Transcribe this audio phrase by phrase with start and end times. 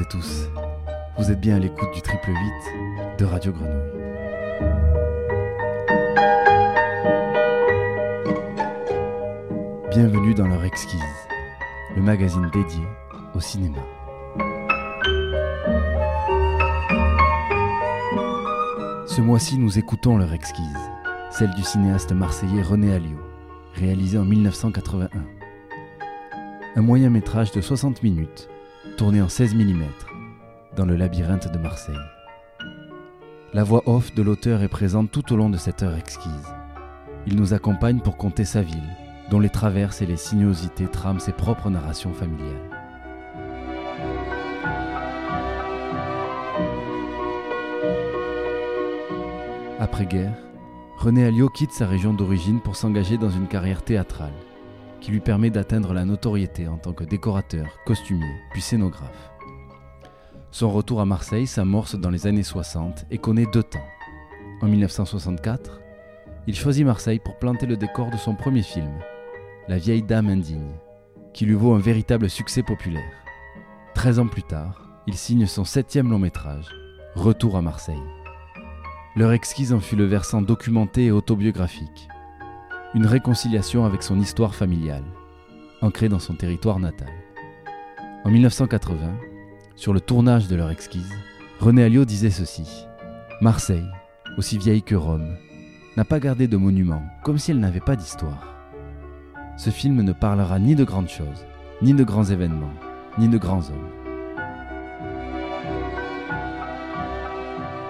[0.00, 0.48] et tous.
[1.16, 3.72] Vous êtes bien à l'écoute du triple 8 de Radio Grenouille.
[9.90, 11.00] Bienvenue dans l'heure exquise,
[11.96, 12.82] le magazine dédié
[13.34, 13.78] au cinéma.
[19.06, 20.90] Ce mois-ci, nous écoutons l'heure exquise,
[21.30, 23.18] celle du cinéaste marseillais René Alliot,
[23.74, 25.08] réalisée en 1981.
[26.76, 28.48] Un moyen métrage de 60 minutes,
[28.98, 29.84] tourné en 16 mm,
[30.74, 31.94] dans le labyrinthe de Marseille.
[33.54, 36.52] La voix off de l'auteur est présente tout au long de cette heure exquise.
[37.24, 38.96] Il nous accompagne pour compter sa ville,
[39.30, 42.56] dont les traverses et les sinuosités trament ses propres narrations familiales.
[49.78, 50.34] Après-guerre,
[50.96, 54.34] René Alliot quitte sa région d'origine pour s'engager dans une carrière théâtrale,
[55.00, 59.30] qui lui permet d'atteindre la notoriété en tant que décorateur, costumier, puis scénographe.
[60.50, 63.86] Son retour à Marseille s'amorce dans les années 60 et connaît deux temps.
[64.62, 65.80] En 1964,
[66.46, 68.98] il choisit Marseille pour planter le décor de son premier film,
[69.68, 70.74] La vieille dame indigne,
[71.34, 73.12] qui lui vaut un véritable succès populaire.
[73.94, 76.74] Treize ans plus tard, il signe son septième long métrage,
[77.14, 77.96] Retour à Marseille.
[79.16, 82.08] Leur exquise en fut le versant documenté et autobiographique.
[82.94, 85.04] Une réconciliation avec son histoire familiale,
[85.82, 87.10] ancrée dans son territoire natal.
[88.24, 88.96] En 1980,
[89.76, 91.12] sur le tournage de leur exquise,
[91.60, 92.86] René Alliot disait ceci
[93.42, 93.86] Marseille,
[94.38, 95.36] aussi vieille que Rome,
[95.98, 98.56] n'a pas gardé de monument, comme si elle n'avait pas d'histoire.
[99.58, 101.44] Ce film ne parlera ni de grandes choses,
[101.82, 102.72] ni de grands événements,
[103.18, 103.90] ni de grands hommes.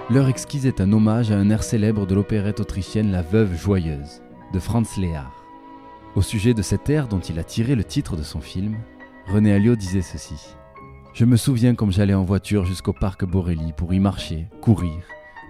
[0.09, 4.21] L'heure exquise est un hommage à un air célèbre de l'opérette autrichienne La Veuve Joyeuse,
[4.53, 5.31] de Franz Lehár.
[6.15, 8.77] Au sujet de cet air dont il a tiré le titre de son film,
[9.27, 10.55] René Alliot disait ceci.
[11.13, 15.03] Je me souviens comme j'allais en voiture jusqu'au parc Borély pour y marcher, courir,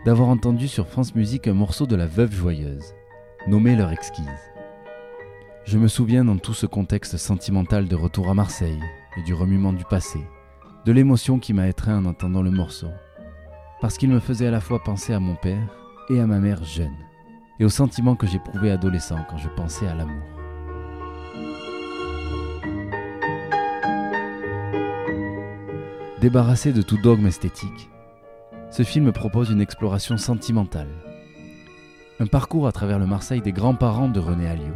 [0.06, 2.94] d'avoir entendu sur France Musique un morceau de La Veuve Joyeuse,
[3.48, 4.26] nommé L'heure exquise.
[5.66, 8.82] Je me souviens dans tout ce contexte sentimental de retour à Marseille
[9.18, 10.20] et du remuement du passé,
[10.86, 12.90] de l'émotion qui m'a étreint en entendant le morceau,
[13.80, 15.70] parce qu'il me faisait à la fois penser à mon père
[16.10, 16.96] et à ma mère jeune,
[17.60, 20.24] et au sentiment que j'éprouvais adolescent quand je pensais à l'amour.
[26.22, 27.90] Débarrassé de tout dogme esthétique,
[28.72, 30.90] ce film propose une exploration sentimentale.
[32.20, 34.76] Un parcours à travers le Marseille des grands-parents de René Alliot,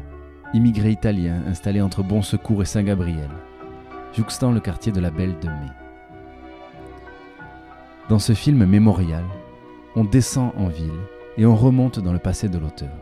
[0.53, 3.29] immigré italien installé entre Bon Secours et Saint-Gabriel,
[4.15, 5.71] jouxtant le quartier de la Belle de Mai.
[8.09, 9.23] Dans ce film mémorial,
[9.95, 10.91] on descend en ville
[11.37, 12.95] et on remonte dans le passé de l'auteur.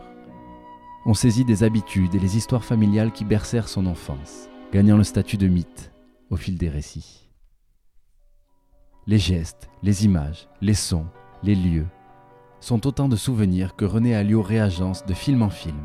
[1.06, 5.38] On saisit des habitudes et les histoires familiales qui bercèrent son enfance, gagnant le statut
[5.38, 5.92] de mythe
[6.30, 7.30] au fil des récits.
[9.08, 11.08] Les gestes, les images, les sons,
[11.44, 11.88] les lieux
[12.60, 15.82] sont autant de souvenirs que René Alliot réagence de film en film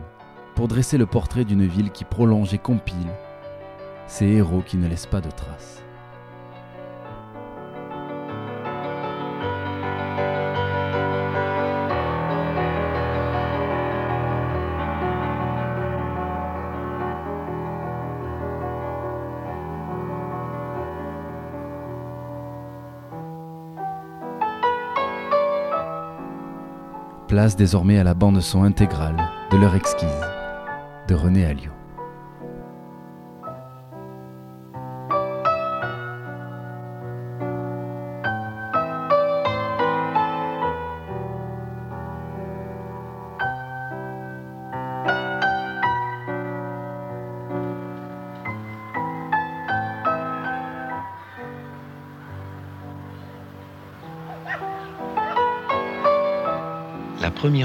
[0.55, 2.95] pour dresser le portrait d'une ville qui prolonge et compile
[4.07, 5.86] ces héros qui ne laissent pas de traces.
[27.37, 29.19] Place désormais à la bande son intégrale
[29.51, 30.09] de l'heure exquise
[31.07, 31.76] de René Alliot.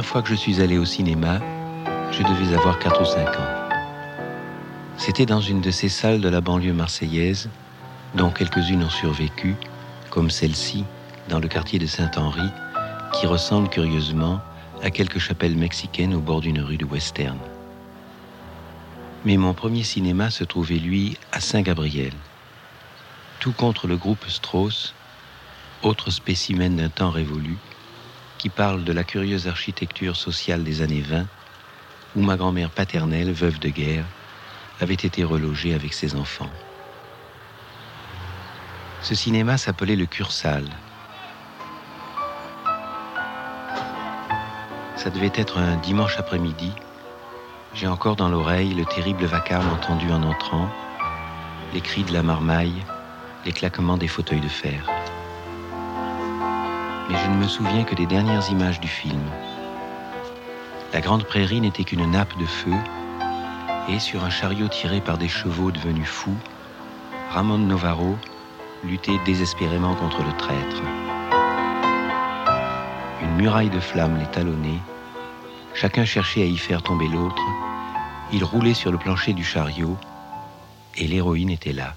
[0.01, 1.39] Première fois que je suis allé au cinéma,
[2.11, 3.69] je devais avoir 4 ou 5 ans.
[4.97, 7.51] C'était dans une de ces salles de la banlieue marseillaise,
[8.15, 9.55] dont quelques-unes ont survécu,
[10.09, 10.85] comme celle-ci,
[11.29, 12.49] dans le quartier de Saint-Henri,
[13.13, 14.39] qui ressemble curieusement
[14.81, 17.37] à quelques chapelles mexicaines au bord d'une rue de Western.
[19.23, 22.13] Mais mon premier cinéma se trouvait, lui, à Saint-Gabriel.
[23.39, 24.95] Tout contre le groupe Strauss,
[25.83, 27.57] autre spécimen d'un temps révolu,
[28.41, 31.27] qui parle de la curieuse architecture sociale des années 20,
[32.15, 34.03] où ma grand-mère paternelle, veuve de guerre,
[34.79, 36.49] avait été relogée avec ses enfants.
[39.03, 40.65] Ce cinéma s'appelait le Cursal.
[44.95, 46.71] Ça devait être un dimanche après-midi.
[47.75, 50.67] J'ai encore dans l'oreille le terrible vacarme entendu en entrant,
[51.75, 52.83] les cris de la marmaille,
[53.45, 55.00] les claquements des fauteuils de fer.
[57.11, 59.21] Mais je ne me souviens que des dernières images du film.
[60.93, 62.73] La grande prairie n'était qu'une nappe de feu,
[63.89, 66.37] et sur un chariot tiré par des chevaux devenus fous,
[67.31, 68.15] Ramon Novaro
[68.83, 70.81] luttait désespérément contre le traître.
[73.21, 74.79] Une muraille de flammes les talonnait,
[75.73, 77.43] chacun cherchait à y faire tomber l'autre,
[78.31, 79.97] il roulait sur le plancher du chariot,
[80.95, 81.95] et l'héroïne était là.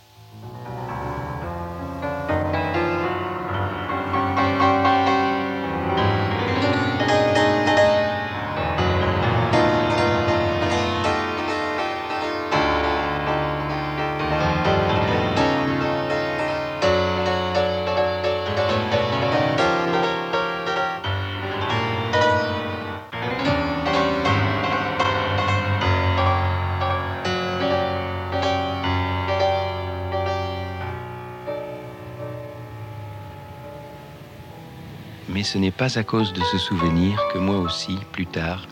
[35.44, 38.66] Mais ce n'est pas à cause de ce souvenir que moi aussi, plus tard,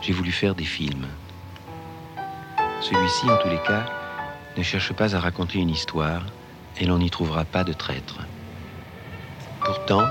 [0.00, 1.06] j'ai voulu faire des films.
[2.80, 3.84] Celui-ci, en tous les cas,
[4.56, 6.24] ne cherche pas à raconter une histoire
[6.80, 8.20] et l'on n'y trouvera pas de traître.
[9.66, 10.08] Pourtant,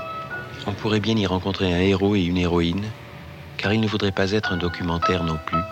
[0.68, 2.84] on pourrait bien y rencontrer un héros et une héroïne,
[3.56, 5.62] car il ne voudrait pas être un documentaire non plus,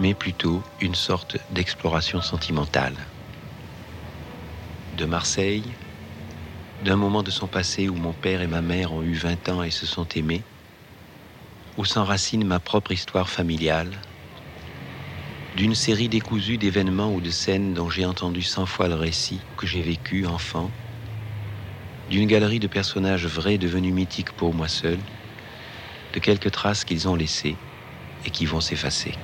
[0.00, 2.96] mais plutôt une sorte d'exploration sentimentale.
[4.96, 5.62] De Marseille,
[6.82, 9.62] d'un moment de son passé où mon père et ma mère ont eu 20 ans
[9.62, 10.42] et se sont aimés,
[11.76, 14.02] où s'enracine ma propre histoire familiale,
[15.54, 19.66] d'une série décousue d'événements ou de scènes dont j'ai entendu cent fois le récit, que
[19.66, 20.70] j'ai vécu enfant,
[22.08, 25.00] d'une galerie de personnages vrais devenus mythiques pour moi seul,
[26.12, 27.56] de quelques traces qu'ils ont laissées
[28.24, 29.14] et qui vont s'effacer.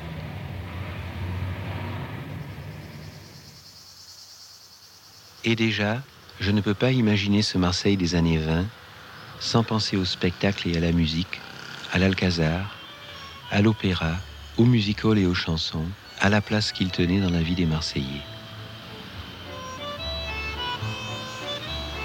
[5.44, 6.04] Et déjà,
[6.40, 8.64] je ne peux pas imaginer ce Marseille des années 20
[9.40, 11.40] sans penser au spectacle et à la musique,
[11.92, 12.76] à l'Alcazar,
[13.50, 14.12] à l'opéra,
[14.56, 15.86] au musical et aux chansons,
[16.20, 18.22] à la place qu'il tenait dans la vie des Marseillais.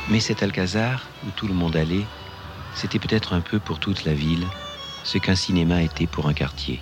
[0.09, 2.06] Mais cet Alcazar, où tout le monde allait,
[2.74, 4.45] c'était peut-être un peu pour toute la ville
[5.03, 6.81] ce qu'un cinéma était pour un quartier.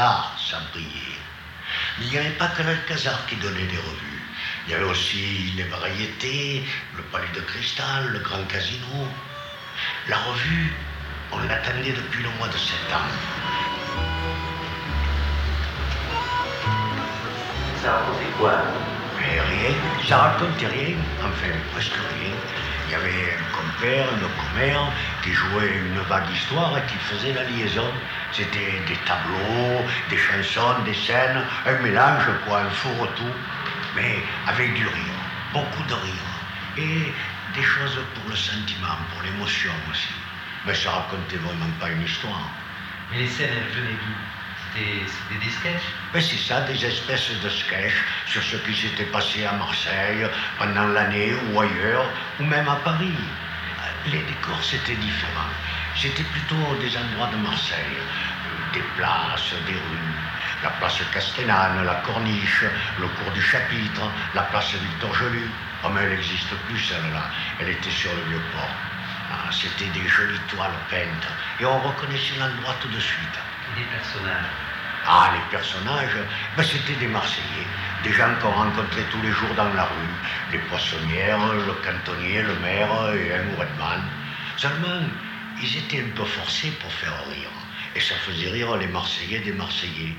[0.00, 1.18] Ça brillait.
[1.98, 4.22] Mais il n'y avait pas que l'Alcazar qui donnait des revues.
[4.66, 6.64] Il y avait aussi les variétés,
[6.96, 9.08] le Palais de Cristal, le Grand Casino.
[10.08, 10.72] La revue,
[11.32, 13.18] on l'attendait depuis le mois de septembre.
[17.82, 18.62] Ça racontait quoi
[19.18, 19.74] Mais rien,
[20.08, 22.32] ça racontait rien, enfin presque rien.
[22.86, 24.92] Il y avait un compère, une commère
[25.22, 27.86] qui jouait une vague histoire et qui faisait la liaison.
[28.32, 33.34] C'était des tableaux, des chansons, des scènes, un mélange, quoi, un faux retour,
[33.96, 35.20] mais avec du rire,
[35.52, 36.30] beaucoup de rire.
[36.76, 37.12] Et
[37.54, 40.14] des choses pour le sentiment, pour l'émotion aussi.
[40.64, 42.48] Mais ça racontait vraiment pas une histoire.
[43.10, 44.14] Mais les scènes, elles venaient d'où?
[44.72, 45.88] C'était c'était des sketchs?
[46.14, 50.24] Mais c'est ça, des espèces de sketchs sur ce qui s'était passé à Marseille
[50.58, 52.06] pendant l'année ou ailleurs,
[52.38, 53.18] ou même à Paris.
[54.06, 55.50] Les décors, c'était différent.
[56.00, 58.00] C'était plutôt des endroits de Marseille,
[58.72, 60.14] des places, des rues.
[60.62, 62.64] La place Castellane, la Corniche,
[62.98, 65.50] le cours du chapitre, la place Victor Gelu.
[65.84, 67.24] Oh, mais elle n'existe plus, celle-là.
[67.60, 68.74] Elle était sur le vieux port.
[69.30, 71.28] Ah, c'était des jolies toiles peintes.
[71.60, 73.38] Et on reconnaissait l'endroit tout de suite.
[73.76, 74.48] Des personnages
[75.06, 76.16] Ah, les personnages,
[76.56, 77.68] ben, c'était des Marseillais,
[78.04, 80.16] des gens qu'on rencontrait tous les jours dans la rue,
[80.52, 84.00] les poissonnières, le cantonnier, le maire et un Redman.
[84.56, 85.04] Seulement,
[85.62, 87.50] ils étaient un peu forcés pour faire rire.
[87.94, 90.14] Et ça faisait rire les Marseillais des Marseillais.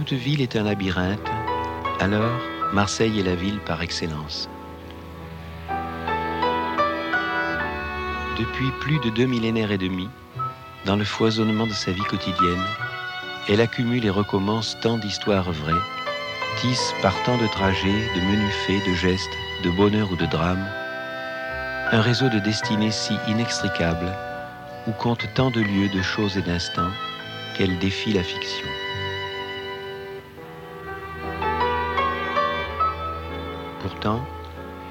[0.00, 1.28] Toute ville est un labyrinthe,
[1.98, 2.40] alors
[2.72, 4.48] Marseille est la ville par excellence.
[8.38, 10.08] Depuis plus de deux millénaires et demi,
[10.86, 12.64] dans le foisonnement de sa vie quotidienne,
[13.50, 15.84] elle accumule et recommence tant d'histoires vraies,
[16.62, 20.64] tisse par tant de trajets, de menus faits, de gestes, de bonheur ou de drame,
[21.92, 24.10] un réseau de destinées si inextricable,
[24.86, 26.92] où compte tant de lieux, de choses et d'instants,
[27.58, 28.66] qu'elle défie la fiction.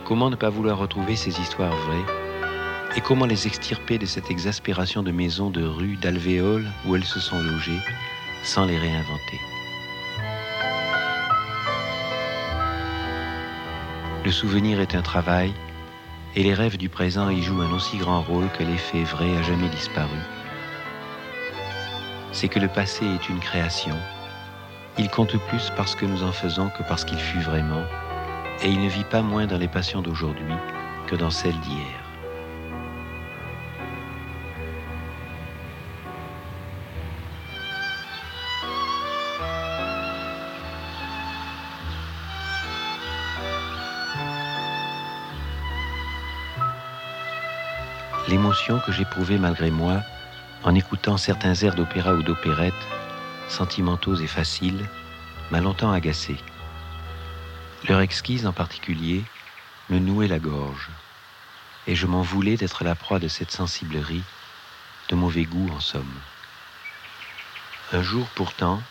[0.06, 2.16] Comment ne pas vouloir retrouver ces histoires vraies
[2.96, 7.20] et comment les extirper de cette exaspération de maisons, de rues, d'alvéoles où elles se
[7.20, 7.80] sont logées
[8.44, 9.40] sans les réinventer
[14.26, 15.54] Le souvenir est un travail
[16.36, 19.42] et les rêves du présent y jouent un aussi grand rôle que l'effet vrai a
[19.44, 20.18] jamais disparu.
[22.32, 23.96] C'est que le passé est une création.
[24.98, 27.84] Il compte plus parce que nous en faisons que parce qu'il fut vraiment,
[28.62, 30.54] et il ne vit pas moins dans les passions d'aujourd'hui
[31.08, 31.86] que dans celles d'hier.
[48.28, 50.02] L'émotion que j'éprouvais malgré moi
[50.64, 52.74] en écoutant certains airs d'opéra ou d'opérette,
[53.48, 54.86] sentimentaux et faciles,
[55.50, 56.36] m'a longtemps agacé.
[57.88, 59.24] Leur exquise en particulier
[59.90, 60.90] me nouait la gorge,
[61.88, 64.24] et je m'en voulais d'être la proie de cette sensiblerie,
[65.08, 66.20] de mauvais goût en somme.
[67.94, 68.82] Un jour pourtant,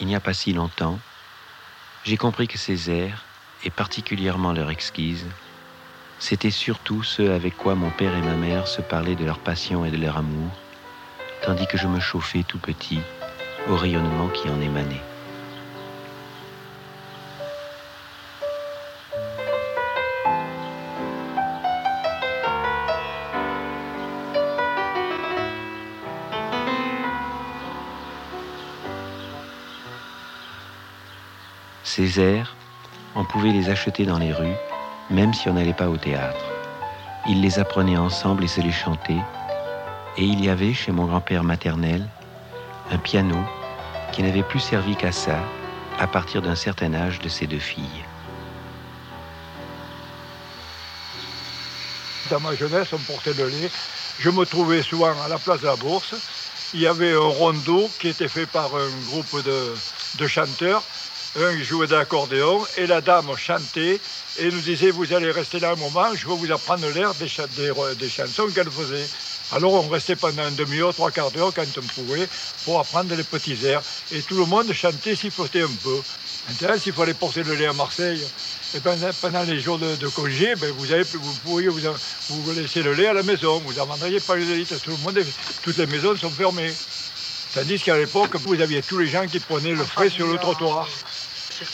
[0.00, 0.98] il n'y a pas si longtemps,
[2.04, 3.24] j'ai compris que ces airs,
[3.64, 5.26] et particulièrement leur exquise,
[6.18, 9.84] c'était surtout ce avec quoi mon père et ma mère se parlaient de leur passion
[9.84, 10.50] et de leur amour,
[11.42, 13.00] tandis que je me chauffais tout petit
[13.68, 15.11] au rayonnement qui en émanait.
[31.94, 32.56] Ces airs,
[33.14, 34.56] on pouvait les acheter dans les rues
[35.10, 36.42] même si on n'allait pas au théâtre.
[37.28, 39.22] Ils les apprenaient ensemble et se les chantaient.
[40.16, 42.08] Et il y avait chez mon grand-père maternel
[42.90, 43.36] un piano
[44.10, 45.38] qui n'avait plus servi qu'à ça
[45.98, 48.06] à partir d'un certain âge de ses deux filles.
[52.30, 53.70] Dans ma jeunesse, on portait le lait.
[54.18, 56.14] Je me trouvais souvent à la place de la Bourse.
[56.72, 59.74] Il y avait un rondeau qui était fait par un groupe de,
[60.18, 60.82] de chanteurs
[61.36, 64.00] un jouait d'accordéon et la dame chantait
[64.38, 67.28] et nous disait Vous allez rester là un moment, je vais vous apprendre l'air des,
[68.08, 69.06] chansons qu'elle faisait.
[69.52, 72.28] Alors on restait pendant une demi-heure, trois quarts d'heure quand on pouvait
[72.64, 73.82] pour apprendre les petits airs.
[74.10, 75.96] Et tout le monde chantait, sifflotait un peu.
[76.48, 78.22] Maintenant, s'il fallait porter le lait à Marseille,
[78.74, 81.80] et pendant, les jours de, congé, ben, vous, avez, vous pourriez vous,
[82.30, 83.58] vous laisser le lait à la maison.
[83.58, 84.82] Vous n'en pas les élites.
[84.82, 85.22] Tout le monde,
[85.62, 86.72] toutes les maisons sont fermées.
[87.54, 90.88] Tandis qu'à l'époque, vous aviez tous les gens qui prenaient le frais sur le trottoir.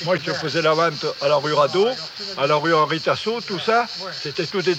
[0.05, 1.89] Moi, je faisais la vente à la rue Rado,
[2.37, 3.87] à la rue Henri Tassot, tout ça.
[4.23, 4.75] C'était tout des,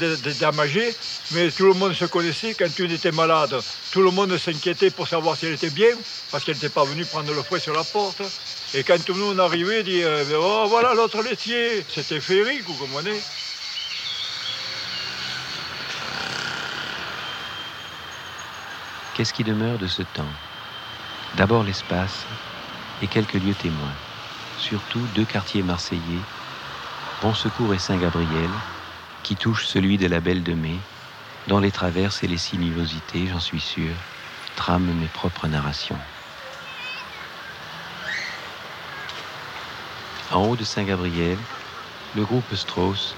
[1.32, 2.53] mais tout le monde se connaissait.
[2.53, 3.56] Quand une était malade,
[3.91, 5.89] tout le monde s'inquiétait pour savoir si elle était bien,
[6.32, 8.22] parce qu'elle n'était pas venue prendre le fouet sur la porte.
[8.74, 11.86] Et quand tout le monde arrivait, dit euh, Oh, voilà l'autre laitier.
[11.89, 13.20] C'était féerique, vous comprenez
[19.15, 20.34] Qu'est-ce qui demeure de ce temps?
[21.36, 22.25] D'abord l'espace
[23.01, 23.96] et quelques lieux témoins
[24.60, 26.22] surtout deux quartiers marseillais,
[27.22, 28.50] Bon Secours et Saint-Gabriel,
[29.24, 30.78] qui touchent celui de la Belle de Mai,
[31.48, 33.94] dont les traverses et les sinuosités, j'en suis sûr,
[34.56, 35.98] trament mes propres narrations.
[40.32, 41.38] En haut de Saint-Gabriel,
[42.16, 43.16] le groupe Strauss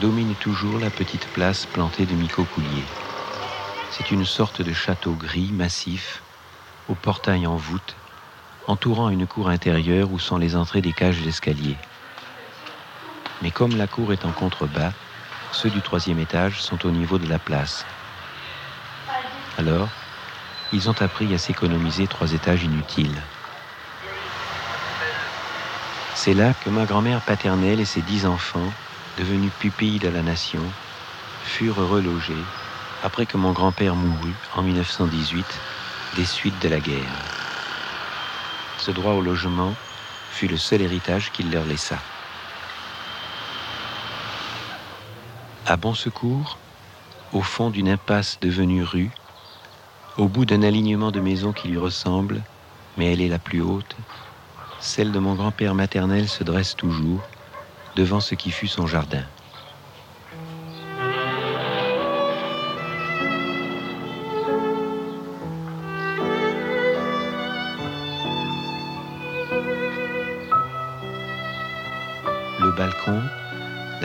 [0.00, 2.86] domine toujours la petite place plantée de micocouliers.
[3.90, 6.22] C'est une sorte de château gris massif,
[6.88, 7.96] au portail en voûte,
[8.66, 11.76] entourant une cour intérieure où sont les entrées des cages d'escalier.
[13.42, 14.92] Mais comme la cour est en contrebas,
[15.52, 17.84] ceux du troisième étage sont au niveau de la place.
[19.58, 19.88] Alors,
[20.72, 23.20] ils ont appris à s'économiser trois étages inutiles.
[26.14, 28.72] C'est là que ma grand-mère paternelle et ses dix enfants,
[29.18, 30.62] devenus pupilles de la nation,
[31.44, 32.44] furent relogés
[33.02, 35.44] après que mon grand-père mourut en 1918
[36.16, 37.41] des suites de la guerre
[38.82, 39.72] ce droit au logement
[40.32, 41.98] fut le seul héritage qu'il leur laissa.
[45.66, 46.58] À Bon Secours,
[47.32, 49.12] au fond d'une impasse devenue rue,
[50.18, 52.42] au bout d'un alignement de maisons qui lui ressemblent,
[52.96, 53.94] mais elle est la plus haute,
[54.80, 57.20] celle de mon grand-père maternel se dresse toujours
[57.94, 59.22] devant ce qui fut son jardin.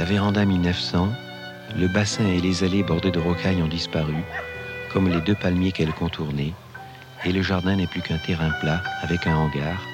[0.08, 1.10] Véranda 1900,
[1.78, 4.16] le bassin et les allées bordées de rocailles ont disparu,
[4.94, 6.54] comme les deux palmiers qu'elle contournait,
[7.26, 9.86] et le jardin n'est plus qu'un terrain plat avec un hangar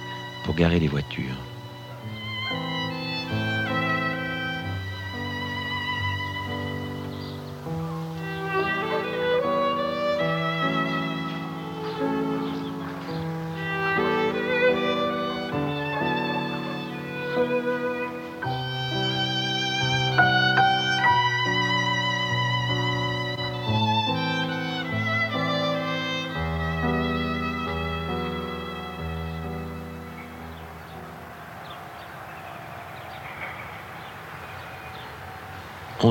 [0.45, 1.52] pour garer les voitures.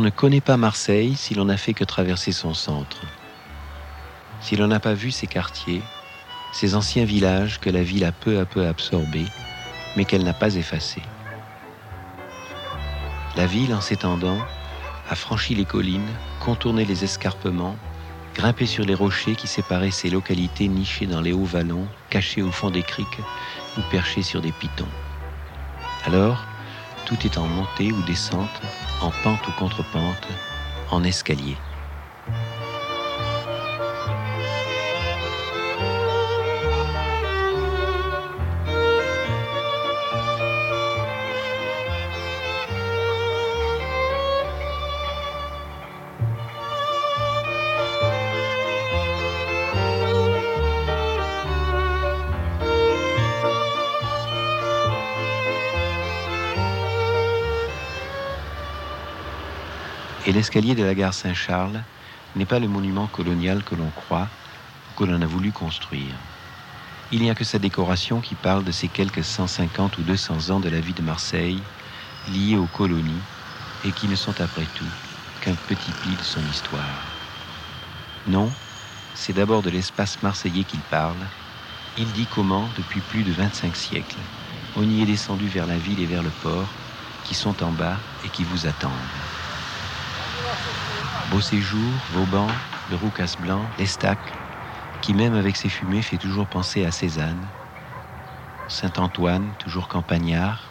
[0.03, 3.01] Ne connaît pas Marseille si l'on n'a fait que traverser son centre.
[4.41, 5.83] Si l'on n'a pas vu ses quartiers,
[6.53, 9.27] ces anciens villages que la ville a peu à peu absorbés,
[9.97, 11.03] mais qu'elle n'a pas effacés.
[13.37, 14.39] La ville, en s'étendant,
[15.09, 17.77] a franchi les collines, contourné les escarpements,
[18.35, 22.51] grimpé sur les rochers qui séparaient ces localités nichées dans les hauts vallons, cachées au
[22.51, 23.21] fond des criques
[23.79, 24.89] ou perchées sur des pitons.
[26.05, 26.45] Alors,
[27.05, 28.61] tout est en montée ou descente,
[29.01, 30.29] en pente ou contre-pente,
[30.91, 31.57] en escalier.
[60.43, 61.85] L'escalier de la gare Saint-Charles
[62.35, 64.27] n'est pas le monument colonial que l'on croit
[64.91, 66.17] ou que l'on a voulu construire.
[67.13, 70.59] Il n'y a que sa décoration qui parle de ces quelques 150 ou 200 ans
[70.59, 71.61] de la vie de Marseille
[72.27, 73.23] liés aux colonies
[73.85, 74.91] et qui ne sont après tout
[75.39, 77.15] qu'un petit pli de son histoire.
[78.27, 78.51] Non,
[79.15, 81.31] c'est d'abord de l'espace marseillais qu'il parle.
[81.95, 84.19] Il dit comment, depuis plus de 25 siècles,
[84.75, 86.67] on y est descendu vers la ville et vers le port,
[87.23, 89.22] qui sont en bas et qui vous attendent.
[91.33, 92.47] Beau séjour, Vauban,
[92.91, 94.19] le Roucas blanc, l'Estac,
[95.01, 97.49] qui même avec ses fumées fait toujours penser à Cézanne,
[98.69, 100.69] Saint-Antoine, toujours campagnard,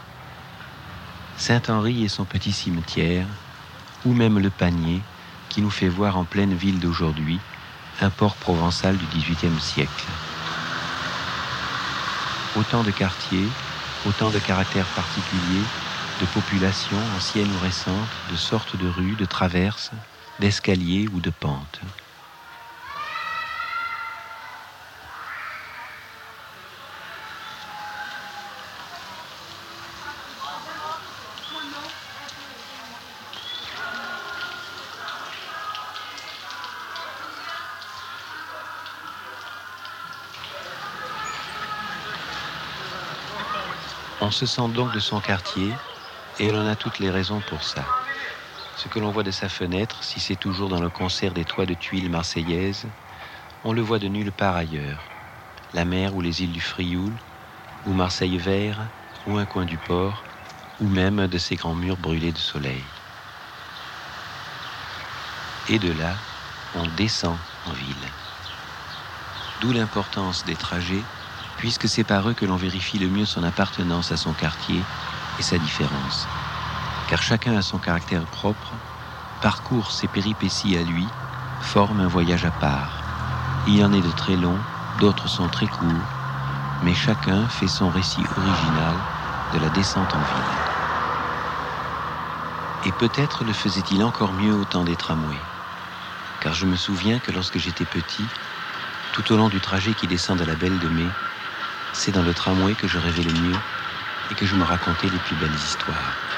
[1.36, 3.26] Saint-Henri et son petit cimetière,
[4.06, 5.02] ou même le Panier,
[5.50, 7.40] qui nous fait voir en pleine ville d'aujourd'hui
[8.00, 10.06] un port provençal du XVIIIe siècle.
[12.56, 13.50] Autant de quartiers,
[14.06, 15.66] autant de caractères particuliers,
[16.20, 19.90] de populations anciennes ou récentes, de sortes de rues, de traverses,
[20.40, 21.82] d'escaliers ou de pentes.
[44.24, 45.74] On se sent donc de son quartier
[46.40, 48.01] et en a toutes les raisons pour ça.
[48.82, 51.68] Ce que l'on voit de sa fenêtre, si c'est toujours dans le concert des toits
[51.68, 52.90] de tuiles marseillaises,
[53.64, 55.08] on le voit de nulle part ailleurs.
[55.72, 57.14] La mer ou les îles du Frioul,
[57.86, 58.88] ou Marseille vert,
[59.28, 60.26] ou un coin du port,
[60.80, 62.82] ou même de ces grands murs brûlés de soleil.
[65.70, 66.16] Et de là,
[66.74, 68.10] on descend en ville.
[69.62, 71.04] D'où l'importance des trajets,
[71.60, 74.82] puisque c'est par eux que l'on vérifie le mieux son appartenance à son quartier
[75.38, 76.28] et sa différence.
[77.12, 78.72] Car chacun a son caractère propre,
[79.42, 81.10] parcourt ses péripéties à lui,
[81.60, 83.02] forme un voyage à part.
[83.68, 84.62] Il y en est de très longs,
[84.98, 85.92] d'autres sont très courts,
[86.82, 88.96] mais chacun fait son récit original
[89.52, 90.62] de la descente en ville.
[92.86, 95.36] Et peut-être le faisait-il encore mieux au temps des tramways.
[96.40, 98.24] Car je me souviens que lorsque j'étais petit,
[99.12, 101.10] tout au long du trajet qui descend de la Belle de Mai,
[101.92, 103.58] c'est dans le tramway que je rêvais le mieux
[104.32, 106.31] et que je me racontais les plus belles histoires.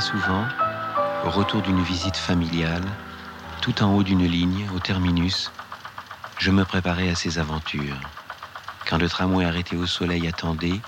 [0.00, 0.44] Souvent,
[1.24, 2.84] au retour d'une visite familiale,
[3.60, 5.50] tout en haut d'une ligne, au terminus,
[6.38, 8.00] je me préparais à ces aventures.
[8.88, 10.80] Quand le tramway arrêté au soleil attendait,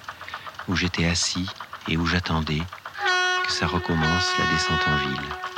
[0.68, 1.48] où j'étais assis
[1.88, 2.62] et où j'attendais
[3.44, 5.49] que ça recommence la descente en ville.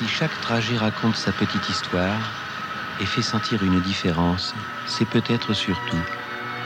[0.00, 2.18] Si chaque trajet raconte sa petite histoire
[3.00, 4.54] et fait sentir une différence,
[4.86, 6.02] c'est peut-être surtout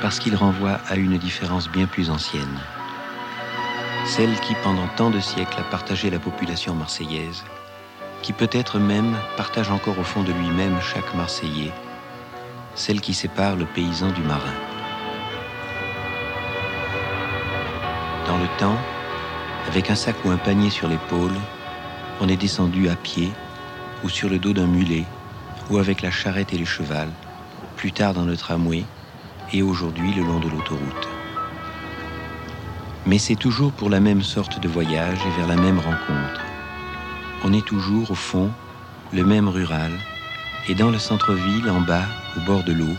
[0.01, 2.61] parce qu'il renvoie à une différence bien plus ancienne.
[4.07, 7.43] Celle qui, pendant tant de siècles, a partagé la population marseillaise,
[8.23, 11.73] qui peut-être même partage encore au fond de lui-même chaque Marseillais,
[12.77, 14.55] celle qui sépare le paysan du marin.
[18.29, 18.79] Dans le temps,
[19.67, 21.35] avec un sac ou un panier sur l'épaule,
[22.21, 23.31] on est descendu à pied
[24.03, 25.05] ou sur le dos d'un mulet
[25.71, 27.13] ou avec la charrette et les chevals,
[27.77, 28.85] plus tard dans le tramway
[29.53, 31.09] et aujourd'hui le long de l'autoroute.
[33.07, 36.41] Mais c'est toujours pour la même sorte de voyage et vers la même rencontre.
[37.45, 38.51] On est toujours au fond
[39.13, 39.93] le même rural
[40.69, 42.97] et dans le centre-ville en bas au bord de l'eau,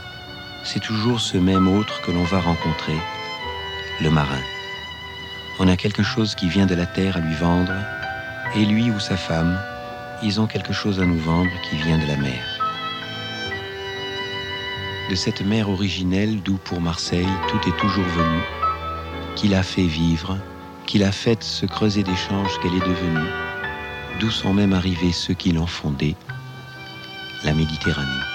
[0.63, 2.97] c'est toujours ce même autre que l'on va rencontrer,
[4.01, 4.41] le marin.
[5.59, 7.73] On a quelque chose qui vient de la terre à lui vendre
[8.55, 9.59] et lui ou sa femme,
[10.23, 12.43] ils ont quelque chose à nous vendre qui vient de la mer.
[15.09, 18.41] De cette mer originelle d'où pour Marseille tout est toujours venu,
[19.35, 20.37] qui l'a fait vivre,
[20.85, 23.29] qui l'a fait se creuser d'échanges qu'elle est devenue,
[24.19, 26.15] d'où sont même arrivés ceux qui l'ont fondée,
[27.43, 28.34] la Méditerranée.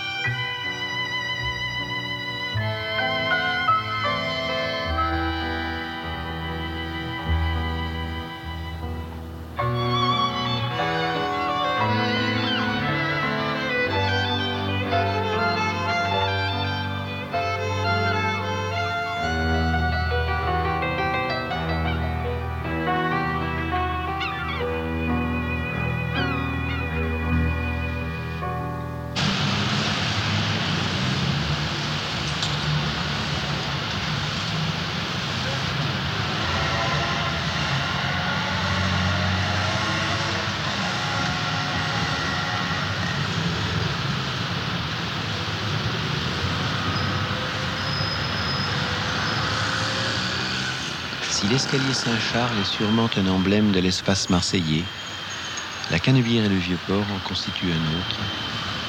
[51.61, 54.83] L'escalier Saint-Charles est sûrement un emblème de l'espace marseillais,
[55.91, 58.17] la Canebière et le Vieux-Port en constituent un autre,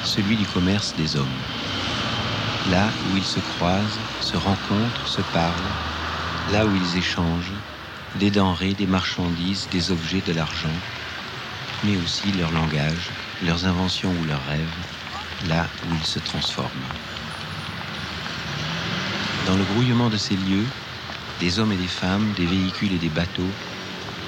[0.05, 1.41] celui du commerce des hommes.
[2.71, 5.51] Là où ils se croisent, se rencontrent, se parlent,
[6.53, 7.51] là où ils échangent
[8.15, 10.79] des denrées, des marchandises, des objets, de l'argent,
[11.83, 13.09] mais aussi leur langage,
[13.45, 16.69] leurs inventions ou leurs rêves, là où ils se transforment.
[19.45, 20.67] Dans le grouillement de ces lieux,
[21.41, 23.49] des hommes et des femmes, des véhicules et des bateaux,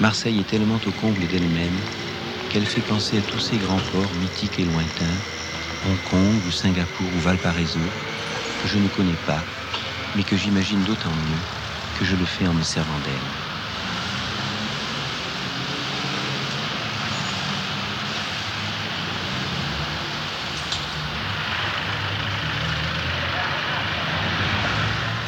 [0.00, 1.78] Marseille est tellement au comble d'elle-même
[2.50, 5.16] qu'elle fait penser à tous ces grands ports mythiques et lointains,
[5.84, 7.78] Hong Kong ou Singapour ou Valparaiso,
[8.58, 9.44] que je ne connais pas,
[10.16, 11.38] mais que j'imagine d'autant mieux
[11.94, 13.22] que je le fais en me servant d'elle.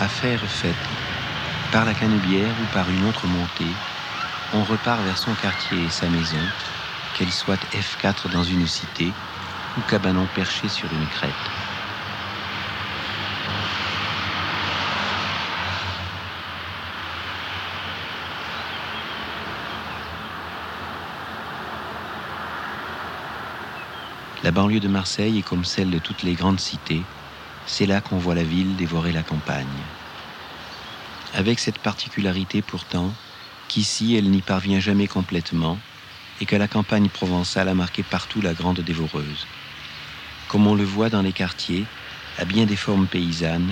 [0.01, 0.96] Affaire faite,
[1.77, 3.75] par la Canebière ou par une autre montée,
[4.55, 6.41] on repart vers son quartier et sa maison,
[7.15, 9.13] qu'elle soit F4 dans une cité
[9.77, 11.35] ou cabanon perché sur une crête.
[24.43, 27.03] La banlieue de Marseille est comme celle de toutes les grandes cités.
[27.67, 29.67] C'est là qu'on voit la ville dévorer la campagne.
[31.37, 33.13] Avec cette particularité pourtant
[33.69, 35.79] qu'ici elle n'y parvient jamais complètement
[36.41, 39.47] et que la campagne provençale a marqué partout la grande dévoreuse.
[40.49, 41.85] Comme on le voit dans les quartiers,
[42.39, 43.71] à bien des formes paysannes,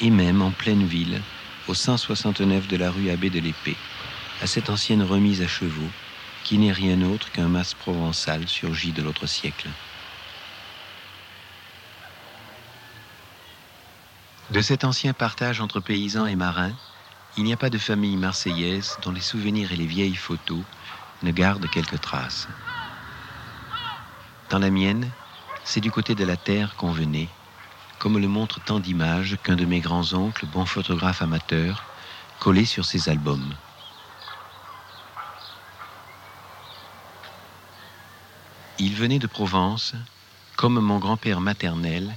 [0.00, 1.20] et même en pleine ville,
[1.68, 3.76] au 169 de la rue Abbé de l'Épée,
[4.42, 5.90] à cette ancienne remise à chevaux,
[6.42, 9.68] qui n'est rien autre qu'un mas provençal surgi de l'autre siècle.
[14.50, 16.74] De cet ancien partage entre paysans et marins,
[17.36, 20.64] il n'y a pas de famille marseillaise dont les souvenirs et les vieilles photos
[21.22, 22.48] ne gardent quelques traces.
[24.48, 25.12] Dans la mienne,
[25.62, 27.28] c'est du côté de la terre qu'on venait,
[27.98, 31.84] comme le montrent tant d'images qu'un de mes grands-oncles, bon photographe amateur,
[32.38, 33.52] collait sur ses albums.
[38.78, 39.94] Il venait de Provence,
[40.56, 42.16] comme mon grand-père maternel,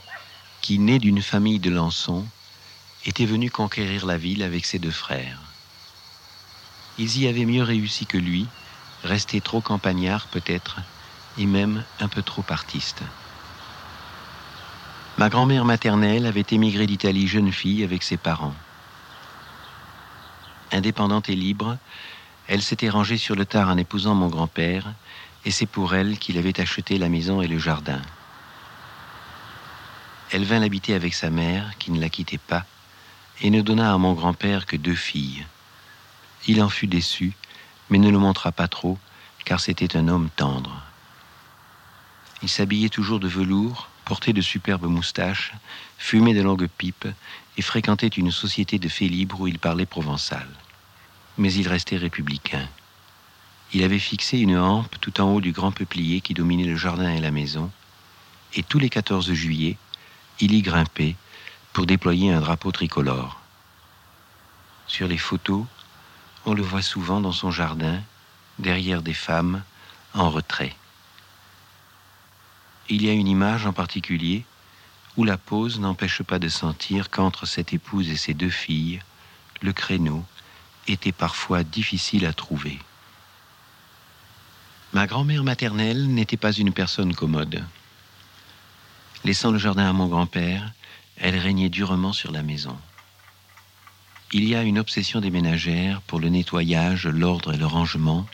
[0.62, 2.26] qui, né d'une famille de Lançon,
[3.06, 5.40] était venu conquérir la ville avec ses deux frères.
[6.98, 8.46] Ils y avaient mieux réussi que lui,
[9.04, 10.78] restés trop campagnards peut-être,
[11.38, 13.04] et même un peu trop artistes.
[15.18, 18.56] Ma grand-mère maternelle avait émigré d'Italie jeune fille avec ses parents.
[20.72, 21.78] Indépendante et libre,
[22.48, 24.86] elle s'était rangée sur le tard en épousant mon grand-père,
[25.46, 28.02] et c'est pour elle qu'il avait acheté la maison et le jardin.
[30.32, 32.66] Elle vint l'habiter avec sa mère, qui ne la quittait pas,
[33.42, 35.46] et ne donna à mon grand-père que deux filles.
[36.48, 37.34] Il en fut déçu,
[37.90, 38.98] mais ne le montra pas trop,
[39.46, 40.84] car c'était un homme tendre.
[42.42, 45.54] Il s'habillait toujours de velours, portait de superbes moustaches,
[45.98, 47.08] fumait de longues pipes
[47.58, 50.48] et fréquentait une société de faits libres où il parlait provençal.
[51.38, 52.68] Mais il restait républicain.
[53.74, 57.12] Il avait fixé une hampe tout en haut du grand peuplier qui dominait le jardin
[57.12, 57.72] et la maison,
[58.56, 59.78] et tous les 14 juillet,
[60.40, 61.16] il y grimpait
[61.74, 63.40] pour déployer un drapeau tricolore.
[64.88, 65.66] Sur les photos,
[66.46, 68.02] on le voit souvent dans son jardin,
[68.58, 69.64] derrière des femmes,
[70.14, 70.76] en retrait.
[72.90, 74.46] Il y a une image en particulier
[75.16, 79.02] où la pose n'empêche pas de sentir qu'entre cette épouse et ses deux filles,
[79.62, 80.26] le créneau
[80.88, 82.80] était parfois difficile à trouver.
[84.94, 87.64] Ma grand-mère maternelle n'était pas une personne commode.
[89.24, 90.72] Laissant le jardin à mon grand-père,
[91.20, 92.78] elle régnait durement sur la maison.
[94.32, 98.28] Il y a une obsession des ménagères pour le nettoyage, l'ordre et le rangement,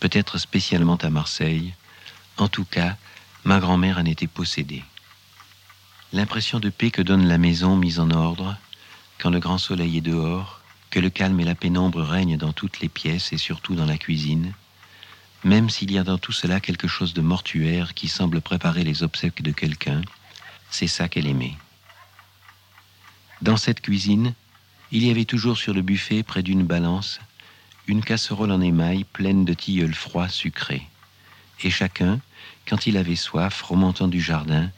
[0.00, 1.74] peut-être spécialement à Marseille.
[2.36, 2.96] En tout cas,
[3.44, 4.84] ma grand-mère en était possédée.
[6.12, 8.56] L'impression de paix que donne la maison mise en ordre,
[9.18, 12.80] quand le grand soleil est dehors, que le calme et la pénombre règnent dans toutes
[12.80, 14.52] les pièces et surtout dans la cuisine,
[15.44, 19.02] même s'il y a dans tout cela quelque chose de mortuaire qui semble préparer les
[19.02, 20.02] obsèques de quelqu'un,
[20.70, 21.56] c'est ça qu'elle aimait.
[23.42, 24.34] Dans cette cuisine,
[24.92, 27.20] il y avait toujours sur le buffet, près d'une balance,
[27.86, 30.86] une casserole en émail pleine de tilleuls froids sucrés.
[31.62, 32.20] Et chacun,
[32.66, 34.70] quand il avait soif, remontant du jardin,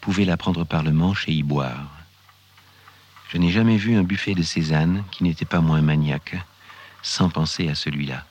[0.00, 1.90] pouvait la prendre par le manche et y boire.
[3.28, 6.36] Je n'ai jamais vu un buffet de Cézanne qui n'était pas moins maniaque,
[7.02, 8.24] sans penser à celui-là.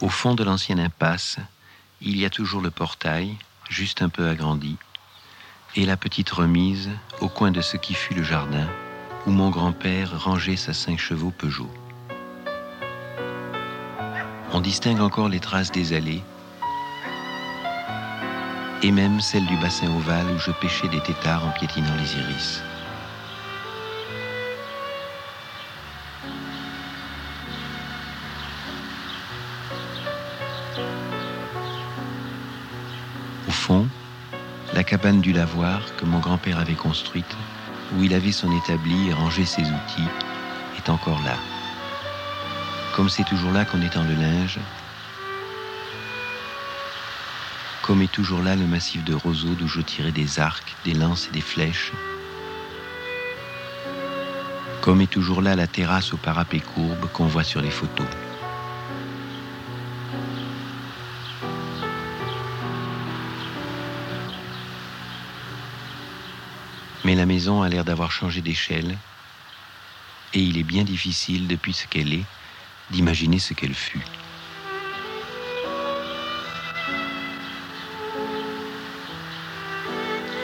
[0.00, 1.38] Au fond de l'ancienne impasse,
[2.00, 3.36] il y a toujours le portail,
[3.68, 4.76] juste un peu agrandi,
[5.76, 8.66] et la petite remise au coin de ce qui fut le jardin,
[9.26, 11.70] où mon grand-père rangeait sa cinq chevaux Peugeot.
[14.52, 16.22] On distingue encore les traces des allées,
[18.82, 22.62] et même celles du bassin ovale où je pêchais des têtards en piétinant les iris.
[34.88, 37.36] Cabane du lavoir que mon grand-père avait construite,
[37.92, 40.08] où il avait son établi et rangé ses outils,
[40.78, 41.36] est encore là.
[42.96, 44.58] Comme c'est toujours là qu'on étend le linge,
[47.82, 51.28] comme est toujours là le massif de roseaux d'où je tirais des arcs, des lances
[51.28, 51.92] et des flèches,
[54.80, 58.06] comme est toujours là la terrasse au parapet courbe qu'on voit sur les photos.
[67.08, 68.98] Mais la maison a l'air d'avoir changé d'échelle,
[70.34, 72.26] et il est bien difficile, depuis ce qu'elle est,
[72.90, 74.04] d'imaginer ce qu'elle fut.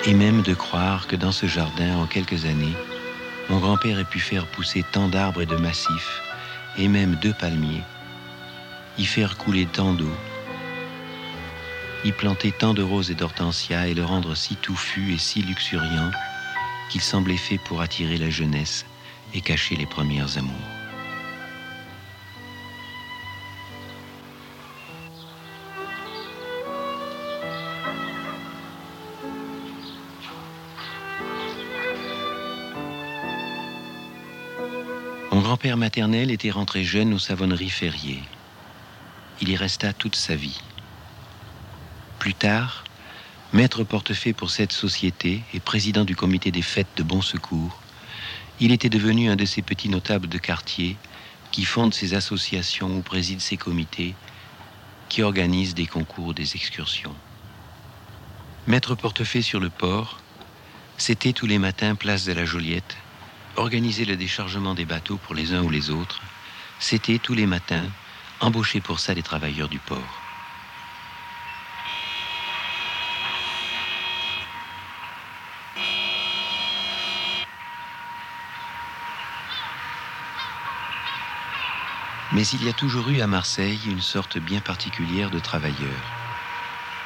[0.06, 2.74] Et même de croire que dans ce jardin, en quelques années,
[3.50, 6.22] mon grand-père ait pu faire pousser tant d'arbres et de massifs,
[6.78, 7.82] et même deux palmiers,
[8.96, 10.16] y faire couler tant d'eau,
[12.06, 16.10] y planter tant de roses et d'hortensias et le rendre si touffu et si luxuriant
[16.90, 18.84] qu'il semblait fait pour attirer la jeunesse
[19.32, 20.54] et cacher les premières amours.
[35.32, 38.22] Mon grand-père maternel était rentré jeune aux savonneries Ferrier.
[39.40, 40.60] Il y resta toute sa vie.
[42.20, 42.83] Plus tard,
[43.54, 47.80] maître portefeuille pour cette société et président du comité des fêtes de Bon Secours,
[48.58, 50.96] il était devenu un de ces petits notables de quartier
[51.52, 54.16] qui fondent ces associations ou président ces comités,
[55.08, 57.14] qui organisent des concours, des excursions.
[58.66, 60.18] Mettre portefeuille sur le port,
[60.98, 62.96] c'était tous les matins place de la Joliette,
[63.54, 66.20] organiser le déchargement des bateaux pour les uns ou les autres,
[66.80, 67.86] c'était tous les matins
[68.40, 70.23] embaucher pour ça les travailleurs du port.
[82.34, 86.04] Mais il y a toujours eu à Marseille une sorte bien particulière de travailleurs.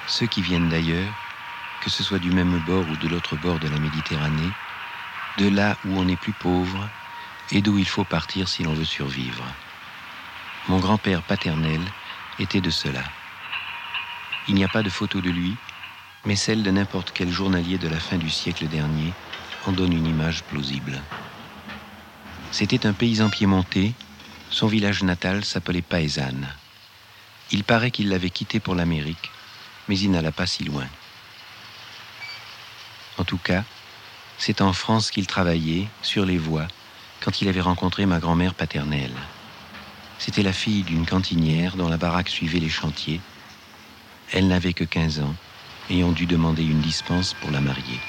[0.07, 1.13] Ceux qui viennent d'ailleurs,
[1.83, 4.51] que ce soit du même bord ou de l'autre bord de la Méditerranée,
[5.37, 6.89] de là où on est plus pauvre
[7.53, 9.45] et d'où il faut partir si l'on veut survivre.
[10.69, 11.81] Mon grand-père paternel
[12.39, 13.05] était de cela.
[14.49, 15.55] Il n'y a pas de photo de lui,
[16.25, 19.13] mais celle de n'importe quel journalier de la fin du siècle dernier
[19.67, 21.03] en donne une image plausible.
[22.51, 23.93] C'était un paysan piémontais
[24.51, 26.49] son village natal s'appelait Paesane.
[27.51, 29.31] Il paraît qu'il l'avait quitté pour l'Amérique,
[29.89, 30.87] mais il n'alla pas si loin.
[33.19, 33.65] En tout cas,
[34.39, 36.69] c'est en France qu'il travaillait, sur les voies,
[37.21, 39.17] quand il avait rencontré ma grand-mère paternelle.
[40.19, 43.21] C'était la fille d'une cantinière dont la baraque suivait les chantiers.
[44.33, 45.35] Elle n'avait que 15 ans
[45.91, 48.01] et on dut demander une dispense pour la marier.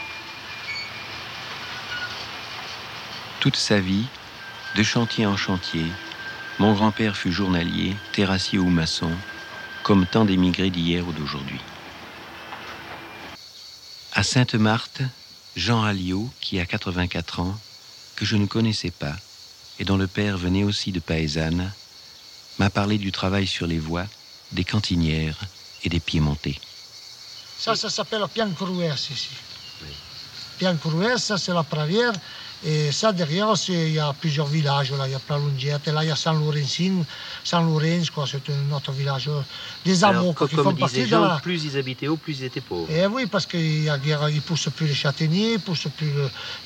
[3.39, 4.05] Toute sa vie,
[4.75, 5.85] de chantier en chantier,
[6.59, 9.11] mon grand-père fut journalier, terrassier ou maçon,
[9.83, 11.61] comme tant d'émigrés d'hier ou d'aujourd'hui.
[14.13, 15.01] À Sainte-Marthe,
[15.55, 17.57] Jean Alliot, qui a 84 ans,
[18.17, 19.15] que je ne connaissais pas,
[19.79, 21.71] et dont le père venait aussi de Paesane,
[22.59, 24.05] m'a parlé du travail sur les voies,
[24.51, 25.39] des cantinières
[25.83, 26.59] et des piémontés.
[27.57, 29.29] Ça, ça s'appelle Piancrouès ici.
[29.81, 31.17] Oui.
[31.17, 32.11] ça c'est la pravière.
[32.65, 34.91] Et ça, derrière, il y a plusieurs villages.
[34.91, 35.07] Là.
[35.07, 37.05] Il y a Pralungiette, et là, il y a San Lorenzin,
[37.43, 39.29] San Lorenz, quoi, c'est un autre village.
[39.85, 41.39] Des amours qui font partie de la...
[41.41, 42.91] plus ils habitaient haut, plus ils étaient pauvres.
[42.91, 46.11] Et eh oui, parce qu'ils ne poussent plus les châtaigniers, ils poussent, plus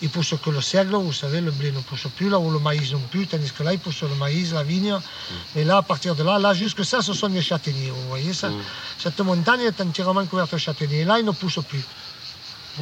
[0.01, 2.60] ils poussent que le seigle, vous savez, le blé ne pousse plus, là où le
[2.60, 4.93] maïs non plus, tandis que là, ils poussent le maïs, la vigne.
[4.93, 5.60] Mm.
[5.60, 8.34] Et là, à partir de là, là, jusque ça, ce sont les châtaigniers, vous voyez
[8.34, 8.49] ça?
[8.49, 8.62] Mm.
[8.97, 11.06] Cette montagne est entièrement couverte de châtaigniers.
[11.06, 11.84] Là, ils ne poussent plus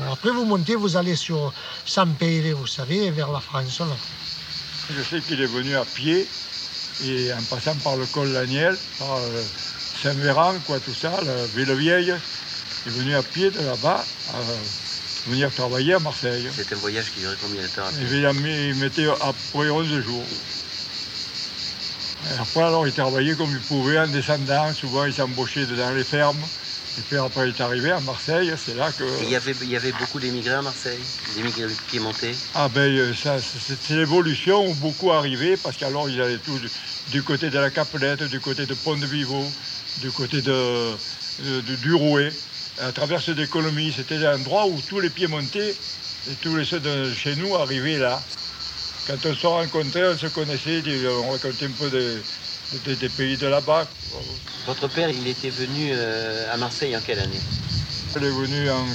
[0.09, 1.53] après, vous montez, vous allez sur
[1.85, 3.81] Saint-Péré, vous savez, vers la France.
[4.89, 6.27] Je sais qu'il est venu à pied,
[7.05, 9.43] et en passant par le col Laniel, par euh,
[10.01, 12.13] Saint-Véran, quoi, tout ça, la Ville-Vieille.
[12.85, 16.47] Il est venu à pied de là-bas, à venir travailler à Marseille.
[16.55, 20.25] C'était un voyage qui durait combien de temps Il, mettait après 11 jours.
[22.39, 24.73] après, alors, il travaillait comme il pouvait en descendant.
[24.73, 26.41] Souvent, il s'embauchait dans les fermes.
[26.97, 29.03] Et puis après, il est arrivé à Marseille, c'est là que...
[29.23, 30.99] il y avait, il y avait beaucoup d'émigrés à Marseille
[31.35, 36.37] D'émigrés piémontais Ah ben, euh, ça, c'est l'évolution où beaucoup arrivaient, parce qu'alors, ils allaient
[36.37, 36.59] tous
[37.11, 39.41] du, côté de la Capelette, du côté de Pont-de-Vivo,
[40.01, 40.91] du côté de,
[41.81, 42.31] du Rouet,
[42.81, 43.93] à travers cette économie.
[43.95, 48.21] C'était l'endroit où tous les piémontais et tous les ceux de chez nous arrivaient là.
[49.07, 52.17] Quand on se rencontrait, on se connaissait, on racontait un peu des,
[52.85, 53.87] des pays de là-bas.
[54.67, 57.39] Votre père, il était venu euh, à Marseille en quelle année?
[58.15, 58.85] Il est venu en,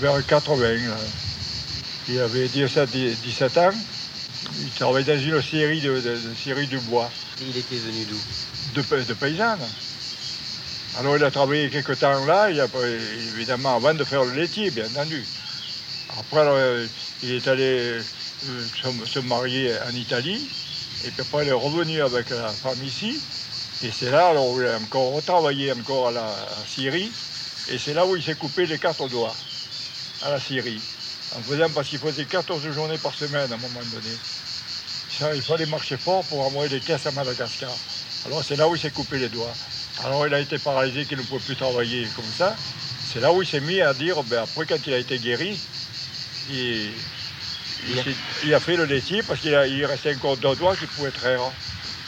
[0.00, 0.76] vers 80.
[2.08, 3.70] Il avait 17, 17 ans.
[4.60, 6.00] Il travaillait dans une série de,
[6.42, 7.10] série de bois.
[7.40, 8.18] il était venu d'où?
[8.80, 9.60] De, de paysanne.
[10.98, 12.50] Alors il a travaillé quelques temps là,
[13.34, 15.24] évidemment avant de faire le laitier, bien entendu.
[16.18, 16.44] Après,
[17.22, 18.02] il est allé euh,
[19.06, 20.48] se, marier en Italie,
[21.06, 23.20] et puis après il est revenu avec la femme ici.
[23.82, 26.34] Et c'est là alors, où il a encore retravaillé encore à la
[26.66, 27.10] Syrie.
[27.70, 29.34] Et c'est là où il s'est coupé les quatre doigts
[30.22, 30.80] à la Syrie.
[31.36, 35.34] En faisant parce qu'il faisait 14 journées par semaine à un moment donné.
[35.34, 37.70] Il fallait marcher fort pour envoyer des caisses à Madagascar.
[38.26, 39.52] Alors c'est là où il s'est coupé les doigts.
[40.04, 42.56] Alors il a été paralysé qu'il ne pouvait plus travailler comme ça.
[43.12, 45.58] C'est là où il s'est mis à dire, ben, après quand il a été guéri,
[46.50, 46.90] il,
[48.44, 51.40] il, a fait le laitier parce qu'il il restait encore deux doigts qui pouvaient traire.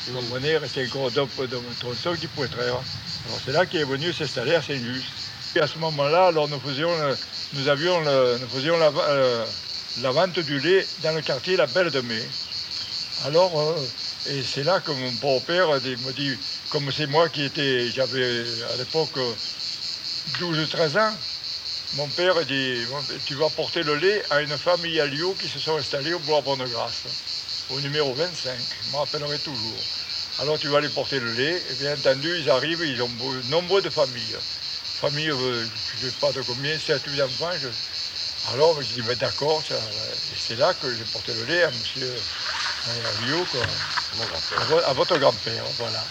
[0.06, 2.74] Vous comprenez, il restait encore deux de tronçon qui pouvaient traire.
[3.26, 5.06] Alors c'est là qu'il est venu s'installer à Saint-Just.
[5.54, 6.90] Et à ce moment-là, alors nous faisions,
[7.54, 9.44] nous avions nous faisions euh,
[10.02, 12.22] la, vente du lait dans le quartier La Belle de Mai.
[13.24, 16.36] Alors, euh, et c'est là que mon beau-père me dit,
[16.70, 19.16] comme c'est moi qui étais, j'avais à l'époque
[20.38, 21.12] 12-13 ans,
[21.94, 22.84] mon père dit,
[23.26, 26.18] tu vas porter le lait à une famille à Lyon qui se sont installées au
[26.20, 27.04] bois Bonne-Grâce,
[27.70, 28.50] au numéro 25,
[28.86, 29.78] je me rappellerai toujours.
[30.40, 33.10] Alors tu vas aller porter le lait, et bien entendu, ils arrivent, ils ont
[33.48, 34.36] nombreux de familles.
[35.00, 35.64] Famille, euh,
[36.00, 37.50] je ne sais pas de combien, 7 8 enfants.
[38.52, 39.62] Alors je dis, mais d'accord,
[40.36, 42.12] c'est là que j'ai porté le lait à monsieur
[43.22, 43.46] Rio,
[44.86, 46.04] à, votre grand-père, voilà.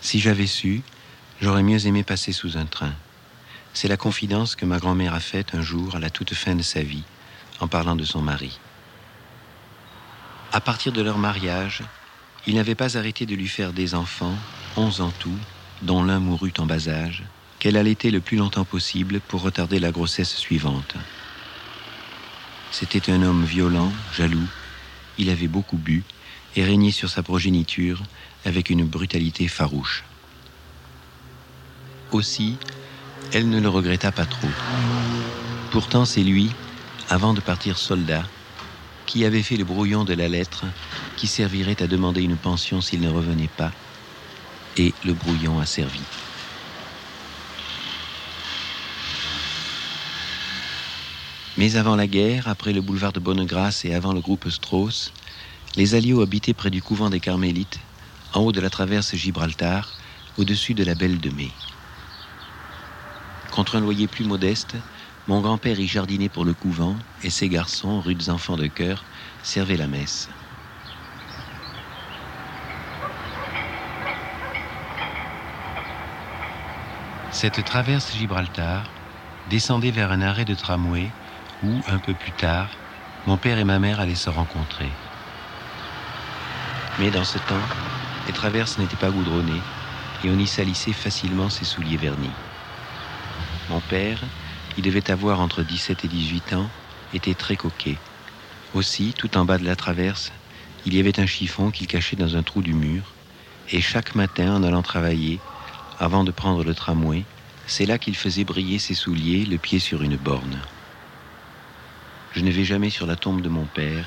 [0.00, 0.82] Si j'avais su,
[1.40, 2.92] j'aurais mieux aimé passer sous un train.
[3.74, 6.62] C'est la confidence que ma grand-mère a faite un jour à la toute fin de
[6.62, 7.04] sa vie,
[7.60, 8.58] en parlant de son mari.
[10.52, 11.82] À partir de leur mariage,
[12.46, 14.36] il n'avait pas arrêté de lui faire des enfants,
[14.76, 15.38] onze en tout,
[15.80, 17.22] dont l'un mourut en bas âge,
[17.58, 20.94] qu'elle allaitait le plus longtemps possible pour retarder la grossesse suivante.
[22.70, 24.48] C'était un homme violent, jaloux,
[25.18, 26.04] il avait beaucoup bu
[26.56, 28.02] et régnait sur sa progéniture
[28.44, 30.04] avec une brutalité farouche.
[32.10, 32.56] Aussi,
[33.32, 34.48] elle ne le regretta pas trop.
[35.70, 36.50] Pourtant, c'est lui,
[37.08, 38.24] avant de partir soldat,
[39.06, 40.64] qui avait fait le brouillon de la lettre
[41.16, 43.72] qui servirait à demander une pension s'il ne revenait pas,
[44.76, 46.00] et le brouillon a servi.
[51.56, 55.12] Mais avant la guerre, après le boulevard de Bonnegrâce et avant le groupe Strauss,
[55.76, 57.78] les Alliés habitaient près du couvent des Carmélites,
[58.34, 59.92] en haut de la traverse Gibraltar,
[60.38, 61.50] au-dessus de la Belle de Mai.
[63.52, 64.76] Contre un loyer plus modeste,
[65.28, 69.04] mon grand-père y jardinait pour le couvent et ses garçons, rudes enfants de cœur,
[69.42, 70.30] servaient la messe.
[77.30, 78.90] Cette traverse Gibraltar
[79.50, 81.10] descendait vers un arrêt de tramway
[81.62, 82.70] où, un peu plus tard,
[83.26, 84.90] mon père et ma mère allaient se rencontrer.
[86.98, 87.68] Mais dans ce temps,
[88.26, 89.62] les traverses n'étaient pas goudronnées
[90.24, 92.30] et on y salissait facilement ses souliers vernis.
[93.72, 94.18] Mon père,
[94.76, 96.68] il devait avoir entre 17 et 18 ans,
[97.14, 97.96] était très coquet.
[98.74, 100.30] Aussi, tout en bas de la traverse,
[100.84, 103.02] il y avait un chiffon qu'il cachait dans un trou du mur,
[103.70, 105.40] et chaque matin, en allant travailler,
[105.98, 107.24] avant de prendre le tramway,
[107.66, 110.58] c'est là qu'il faisait briller ses souliers, le pied sur une borne.
[112.34, 114.04] Je ne vais jamais sur la tombe de mon père,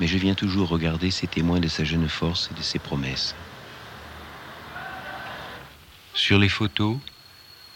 [0.00, 3.34] mais je viens toujours regarder ces témoins de sa jeune force et de ses promesses.
[6.14, 6.96] Sur les photos,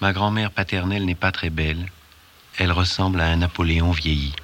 [0.01, 1.91] ma grand-mère paternelle n'est pas très belle.
[2.59, 4.35] Elle ressemble à un Napoléon vieilli.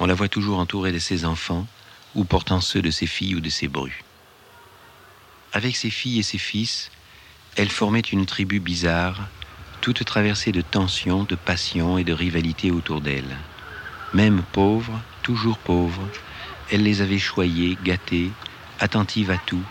[0.00, 1.66] On la voit toujours entourée de ses enfants
[2.14, 4.04] ou portant ceux de ses filles ou de ses brus.
[5.52, 6.90] Avec ses filles et ses fils,
[7.56, 9.28] elle formait une tribu bizarre,
[9.80, 13.36] toute traversée de tensions, de passions et de rivalités autour d'elle.
[14.12, 16.08] Même pauvre, toujours pauvre,
[16.70, 18.30] elle les avait choyés, gâtés,
[18.80, 19.62] attentives à tout,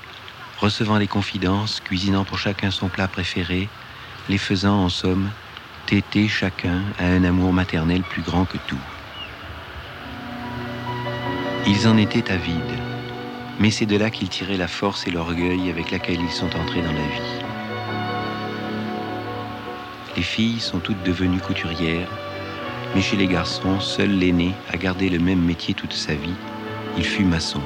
[0.59, 3.67] recevant les confidences, cuisinant pour chacun son plat préféré,
[4.29, 5.29] les faisant en somme
[5.85, 8.79] téter chacun à un amour maternel plus grand que tout.
[11.67, 12.79] Ils en étaient avides,
[13.59, 16.81] mais c'est de là qu'ils tiraient la force et l'orgueil avec laquelle ils sont entrés
[16.81, 17.43] dans la vie.
[20.15, 22.09] Les filles sont toutes devenues couturières,
[22.95, 26.35] mais chez les garçons, seul l'aîné a gardé le même métier toute sa vie,
[26.97, 27.61] il fut maçon.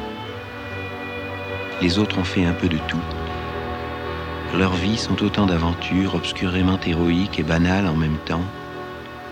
[1.81, 3.16] Les autres ont fait un peu de tout.
[4.55, 8.45] Leurs vies sont autant d'aventures obscurément héroïques et banales en même temps,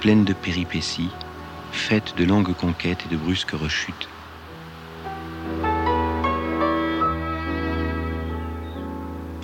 [0.01, 1.11] pleines de péripéties,
[1.71, 4.09] faites de longues conquêtes et de brusques rechutes.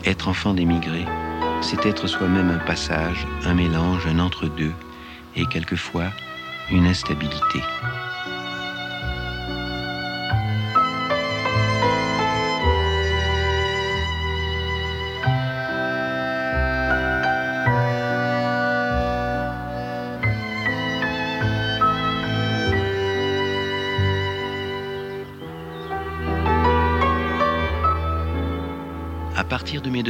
[0.06, 1.06] Être enfant d'émigré,
[1.62, 4.74] c'est être soi-même un passage, un mélange, un entre-deux,
[5.36, 6.12] et quelquefois
[6.72, 7.62] une instabilité.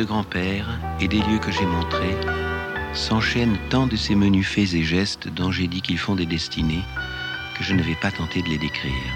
[0.02, 2.18] De grands-pères et des lieux que j'ai montrés,
[2.92, 6.84] s'enchaînent tant de ces menus faits et gestes dont j'ai dit qu'ils font des destinées
[7.56, 9.12] que je ne vais pas tenter de les décrire.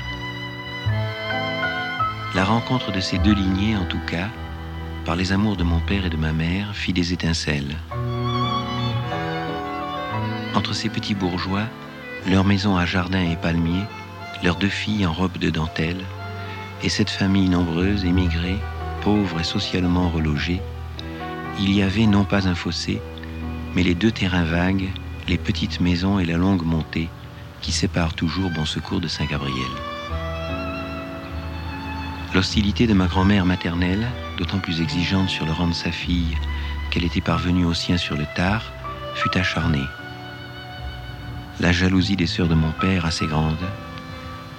[2.35, 4.29] La rencontre de ces deux lignées, en tout cas,
[5.05, 7.75] par les amours de mon père et de ma mère, fit des étincelles.
[10.53, 11.65] Entre ces petits bourgeois,
[12.29, 13.85] leur maison à jardin et palmiers,
[14.43, 16.03] leurs deux filles en robe de dentelle,
[16.83, 18.59] et cette famille nombreuse, émigrée,
[19.01, 20.61] pauvre et socialement relogée,
[21.59, 23.01] il y avait non pas un fossé,
[23.75, 24.89] mais les deux terrains vagues,
[25.27, 27.09] les petites maisons et la longue montée
[27.61, 29.55] qui séparent toujours Bon Secours de Saint-Gabriel.
[32.33, 34.05] L'hostilité de ma grand-mère maternelle,
[34.37, 36.37] d'autant plus exigeante sur le rang de sa fille
[36.91, 38.73] qu'elle était parvenue au sien sur le tard,
[39.15, 39.87] fut acharnée.
[41.61, 43.55] La jalousie des sœurs de mon père assez grande,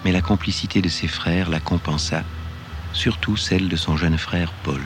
[0.05, 2.23] mais la complicité de ses frères la compensa,
[2.93, 4.83] surtout celle de son jeune frère Paul.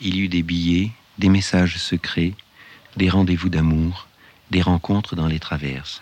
[0.00, 2.34] Il y eut des billets, des messages secrets,
[2.96, 4.06] des rendez-vous d'amour,
[4.50, 6.00] des rencontres dans les traverses.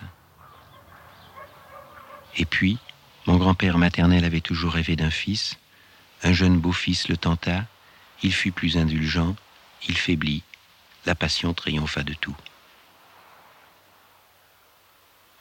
[2.37, 2.79] Et puis,
[3.27, 5.57] mon grand-père maternel avait toujours rêvé d'un fils,
[6.23, 7.65] un jeune beau-fils le tenta,
[8.23, 9.35] il fut plus indulgent,
[9.89, 10.43] il faiblit,
[11.07, 12.37] la passion triompha de tout.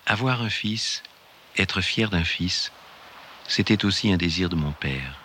[0.08, 1.04] Avoir un fils,
[1.58, 2.72] être fier d'un fils,
[3.48, 5.19] c'était aussi un désir de mon père.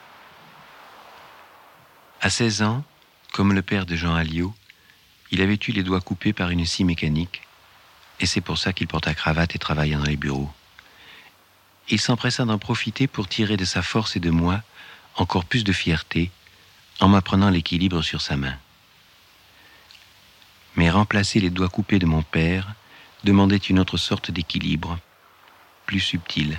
[2.24, 2.82] À 16 ans,
[3.34, 4.54] comme le père de Jean Alliot,
[5.30, 7.42] il avait eu les doigts coupés par une scie mécanique,
[8.18, 10.50] et c'est pour ça qu'il porta cravate et travailla dans les bureaux.
[11.90, 14.62] Il s'empressa d'en profiter pour tirer de sa force et de moi
[15.16, 16.30] encore plus de fierté
[16.98, 18.56] en m'apprenant l'équilibre sur sa main.
[20.76, 22.72] Mais remplacer les doigts coupés de mon père
[23.24, 24.98] demandait une autre sorte d'équilibre,
[25.84, 26.56] plus subtil,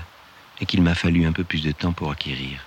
[0.62, 2.64] et qu'il m'a fallu un peu plus de temps pour acquérir.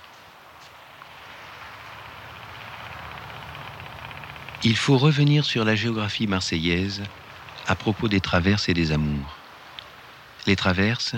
[4.61, 7.01] Il faut revenir sur la géographie marseillaise
[7.65, 9.37] à propos des traverses et des amours.
[10.47, 11.15] Les traverses,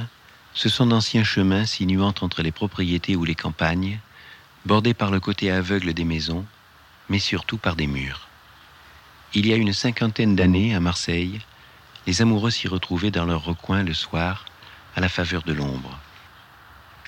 [0.53, 3.99] ce sont d'anciens chemins sinuant entre les propriétés ou les campagnes,
[4.67, 6.45] bordés par le côté aveugle des maisons,
[7.09, 8.27] mais surtout par des murs.
[9.33, 11.39] Il y a une cinquantaine d'années, à Marseille,
[12.05, 14.45] les amoureux s'y retrouvaient dans leur recoin le soir,
[14.95, 15.97] à la faveur de l'ombre.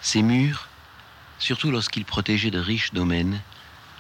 [0.01, 0.67] Ces murs,
[1.38, 3.39] surtout lorsqu'ils protégeaient de riches domaines,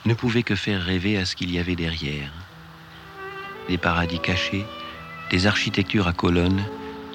[0.05, 2.31] ne pouvait que faire rêver à ce qu'il y avait derrière.
[3.69, 4.65] Des paradis cachés,
[5.29, 6.63] des architectures à colonnes,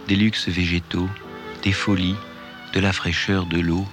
[0.06, 1.08] des luxes végétaux,
[1.62, 2.16] des folies,
[2.72, 3.86] de la fraîcheur, de l'eau,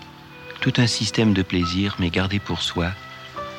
[0.61, 2.91] tout un système de plaisir mais gardé pour soi,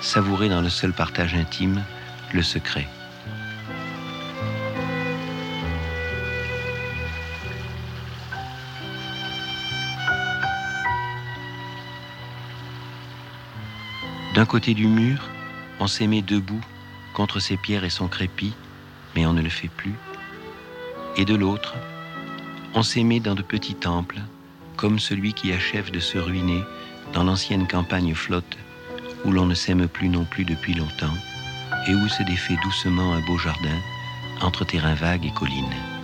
[0.01, 1.85] savouré dans le seul partage intime,
[2.33, 2.89] le secret.
[14.37, 15.31] D'un côté du mur,
[15.81, 16.61] on s'aimait debout
[17.15, 18.53] contre ses pierres et son crépi,
[19.15, 19.95] mais on ne le fait plus.
[21.17, 21.75] Et de l'autre,
[22.75, 24.21] on s'aimait dans de petits temples,
[24.77, 26.61] comme celui qui achève de se ruiner
[27.15, 28.59] dans l'ancienne campagne flotte,
[29.25, 31.17] où l'on ne s'aime plus non plus depuis longtemps,
[31.89, 33.81] et où se défait doucement un beau jardin
[34.43, 35.96] entre terrains vagues et collines.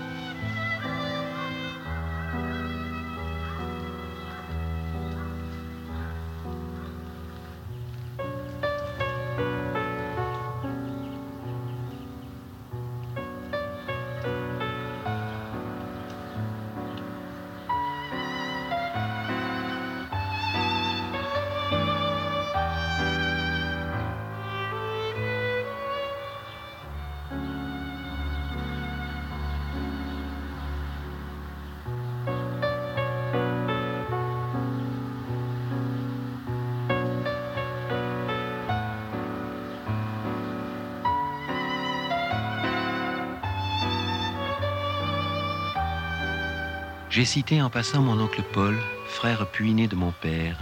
[47.22, 50.58] J'ai cité en passant mon oncle Paul, frère puiné de mon père,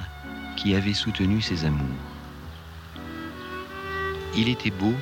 [0.59, 1.89] qui avait soutenu ses amours.
[4.37, 4.93] Il était beau,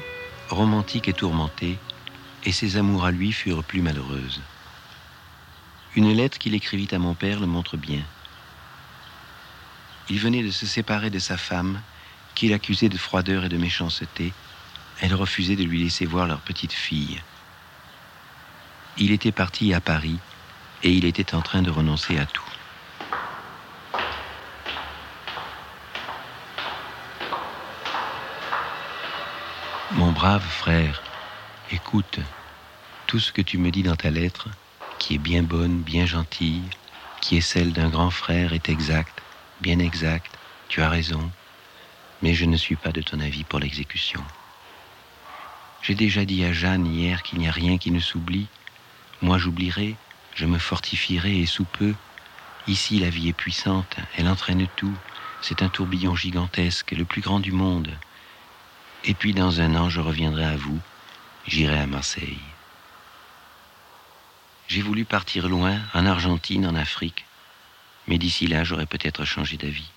[0.50, 1.76] romantique et tourmenté,
[2.44, 4.40] et ses amours à lui furent plus malheureuses.
[5.96, 8.04] Une lettre qu'il écrivit à mon père le montre bien.
[10.08, 11.80] Il venait de se séparer de sa femme,
[12.36, 14.32] qu'il accusait de froideur et de méchanceté.
[15.00, 17.20] Elle refusait de lui laisser voir leur petite fille.
[18.96, 20.20] Il était parti à Paris
[20.82, 22.42] et il était en train de renoncer à tout.
[29.92, 31.02] Mon brave frère,
[31.70, 32.20] écoute,
[33.06, 34.48] tout ce que tu me dis dans ta lettre,
[34.98, 36.62] qui est bien bonne, bien gentille,
[37.20, 39.22] qui est celle d'un grand frère, est exact,
[39.60, 41.30] bien exact, tu as raison,
[42.22, 44.22] mais je ne suis pas de ton avis pour l'exécution.
[45.82, 48.46] J'ai déjà dit à Jeanne hier qu'il n'y a rien qui ne s'oublie.
[49.22, 49.96] Moi j'oublierai,
[50.34, 51.94] je me fortifierai et sous peu,
[52.66, 54.94] ici la vie est puissante, elle entraîne tout,
[55.40, 57.90] c'est un tourbillon gigantesque, le plus grand du monde.
[59.04, 60.78] Et puis dans un an, je reviendrai à vous,
[61.46, 62.38] j'irai à Marseille.
[64.66, 67.24] J'ai voulu partir loin, en Argentine, en Afrique,
[68.06, 69.90] mais d'ici là, j'aurais peut-être changé d'avis.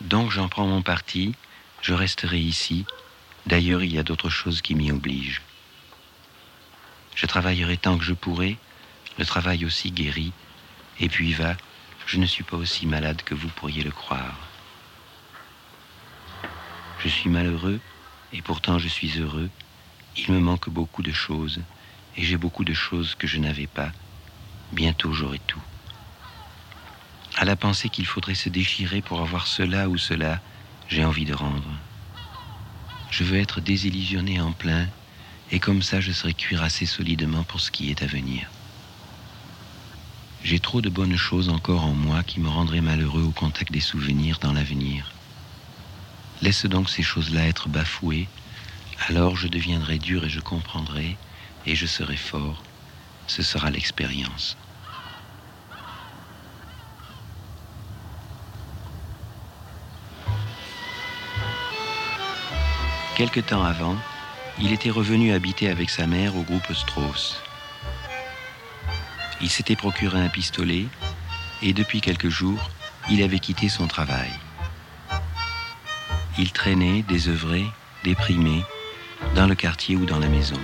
[0.00, 1.34] Donc j'en prends mon parti,
[1.82, 2.86] je resterai ici,
[3.46, 5.42] d'ailleurs il y a d'autres choses qui m'y obligent.
[7.14, 8.56] Je travaillerai tant que je pourrai,
[9.18, 10.32] le travail aussi guérit,
[11.00, 11.56] et puis va,
[12.06, 14.36] je ne suis pas aussi malade que vous pourriez le croire.
[16.98, 17.80] Je suis malheureux,
[18.32, 19.50] et pourtant je suis heureux.
[20.16, 21.60] Il me manque beaucoup de choses,
[22.16, 23.92] et j'ai beaucoup de choses que je n'avais pas.
[24.72, 25.62] Bientôt j'aurai tout.
[27.36, 30.40] À la pensée qu'il faudrait se déchirer pour avoir cela ou cela,
[30.88, 31.70] j'ai envie de rendre.
[33.10, 34.86] Je veux être désillusionné en plein,
[35.52, 38.48] et comme ça je serai cuirassé solidement pour ce qui est à venir.
[40.42, 43.80] J'ai trop de bonnes choses encore en moi qui me rendraient malheureux au contact des
[43.80, 45.12] souvenirs dans l'avenir.
[46.40, 48.26] Laisse donc ces choses-là être bafouées,
[49.06, 51.16] alors je deviendrai dur et je comprendrai,
[51.66, 52.62] et je serai fort.
[53.28, 54.56] Ce sera l'expérience.
[63.14, 63.96] Quelque temps avant,
[64.60, 67.42] il était revenu habiter avec sa mère au groupe Strauss.
[69.40, 70.86] Il s'était procuré un pistolet
[71.62, 72.70] et depuis quelques jours,
[73.10, 74.30] il avait quitté son travail.
[76.38, 77.64] Il traînait, désœuvré,
[78.04, 78.64] déprimé,
[79.34, 80.58] dans le quartier ou dans la maison.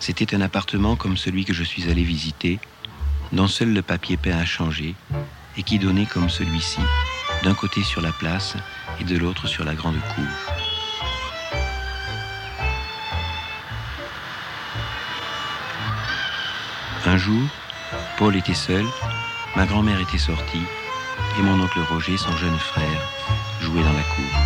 [0.00, 2.58] C'était un appartement comme celui que je suis allé visiter,
[3.32, 4.94] dont seul le papier peint a changé,
[5.56, 6.80] et qui donnait comme celui-ci,
[7.42, 8.56] d'un côté sur la place
[9.00, 10.54] et de l'autre sur la grande cour.
[17.04, 17.42] Un jour,
[18.16, 18.84] Paul était seul,
[19.56, 20.62] ma grand-mère était sortie,
[21.38, 23.10] et mon oncle Roger, son jeune frère,
[23.60, 24.41] jouait dans la cour.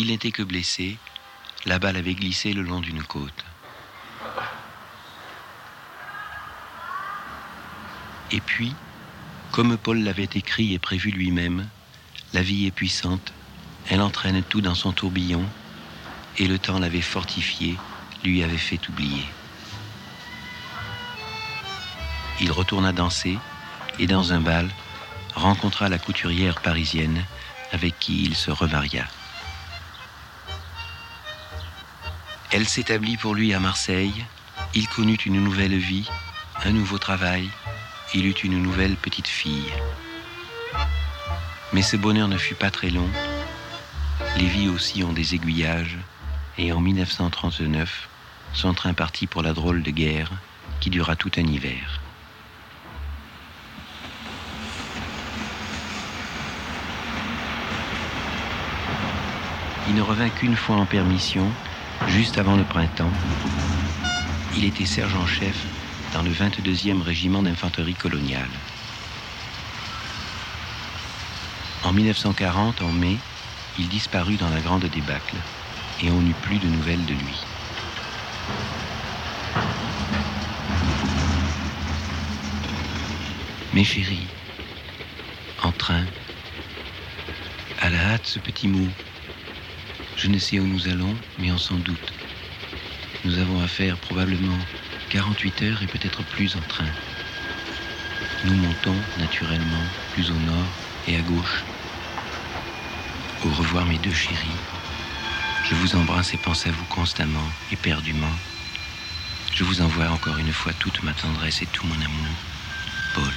[0.00, 0.96] Il n'était que blessé,
[1.66, 3.44] la balle avait glissé le long d'une côte.
[8.30, 8.74] Et puis,
[9.52, 11.68] comme Paul l'avait écrit et prévu lui-même,
[12.32, 13.34] la vie est puissante,
[13.90, 15.44] elle entraîne tout dans son tourbillon,
[16.38, 17.76] et le temps l'avait fortifié,
[18.24, 19.26] lui avait fait oublier.
[22.40, 23.38] Il retourna danser,
[23.98, 24.70] et dans un bal,
[25.34, 27.22] rencontra la couturière parisienne
[27.72, 29.06] avec qui il se remaria.
[32.52, 34.24] Elle s'établit pour lui à Marseille.
[34.74, 36.08] Il connut une nouvelle vie,
[36.64, 37.48] un nouveau travail.
[38.12, 39.72] Il eut une nouvelle petite fille.
[41.72, 43.08] Mais ce bonheur ne fut pas très long.
[44.36, 45.98] Les vies aussi ont des aiguillages,
[46.58, 48.08] et en 1939,
[48.52, 50.32] son train partit pour la drôle de guerre
[50.80, 52.00] qui dura tout un hiver.
[59.88, 61.48] Il ne revint qu'une fois en permission,
[62.08, 63.12] juste avant le printemps.
[64.56, 65.56] Il était sergent-chef
[66.12, 68.50] dans le 22e régiment d'infanterie coloniale.
[71.84, 73.16] En 1940, en mai,
[73.78, 75.36] il disparut dans la grande débâcle
[76.02, 77.36] et on n'eut plus de nouvelles de lui.
[83.72, 84.26] Mes chéris,
[85.62, 86.04] en train,
[87.80, 88.88] à la hâte ce petit mot.
[90.22, 92.12] Je ne sais où nous allons, mais on s'en doute.
[93.24, 94.58] Nous avons à faire probablement
[95.08, 96.90] 48 heures et peut-être plus en train.
[98.44, 100.66] Nous montons naturellement plus au nord
[101.08, 101.64] et à gauche.
[103.46, 104.60] Au revoir mes deux chéris.
[105.64, 108.36] Je vous embrasse et pense à vous constamment, éperdument.
[109.54, 112.34] Je vous envoie encore une fois toute ma tendresse et tout mon amour.
[113.14, 113.32] Paul.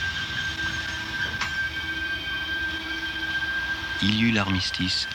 [4.01, 5.07] Il y eut l'armistice.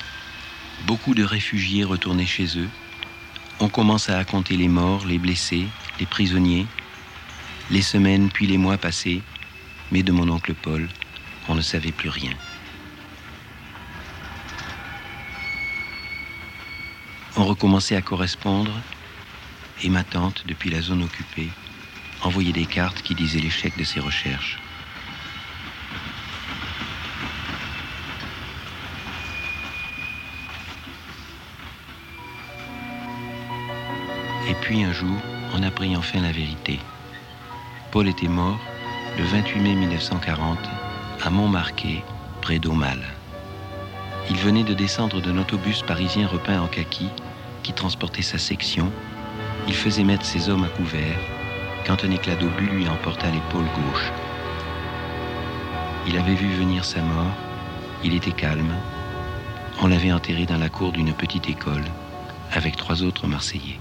[0.87, 2.69] Beaucoup de réfugiés retournaient chez eux.
[3.61, 5.67] On commença à compter les morts, les blessés,
[5.99, 6.67] les prisonniers.
[7.71, 9.21] Les semaines puis les mois passés,
[9.93, 10.89] mais de mon oncle Paul,
[11.49, 12.33] on ne savait plus rien.
[17.37, 18.73] On recommençait à correspondre
[19.83, 21.51] et ma tante, depuis la zone occupée,
[22.23, 24.59] envoyait des cartes qui disaient l'échec de ses recherches.
[34.69, 35.17] Puis un jour,
[35.55, 36.79] on apprit enfin la vérité.
[37.91, 38.59] Paul était mort
[39.17, 40.59] le 28 mai 1940
[41.25, 42.05] à Montmarquet,
[42.43, 43.03] près d'Aumale.
[44.29, 47.09] Il venait de descendre d'un autobus parisien repeint en kaki
[47.63, 48.93] qui transportait sa section.
[49.69, 51.19] Il faisait mettre ses hommes à couvert
[51.87, 54.13] quand un éclat d'obus lui emporta l'épaule gauche.
[56.07, 57.33] Il avait vu venir sa mort,
[58.05, 58.75] il était calme.
[59.81, 61.85] On l'avait enterré dans la cour d'une petite école
[62.53, 63.81] avec trois autres Marseillais.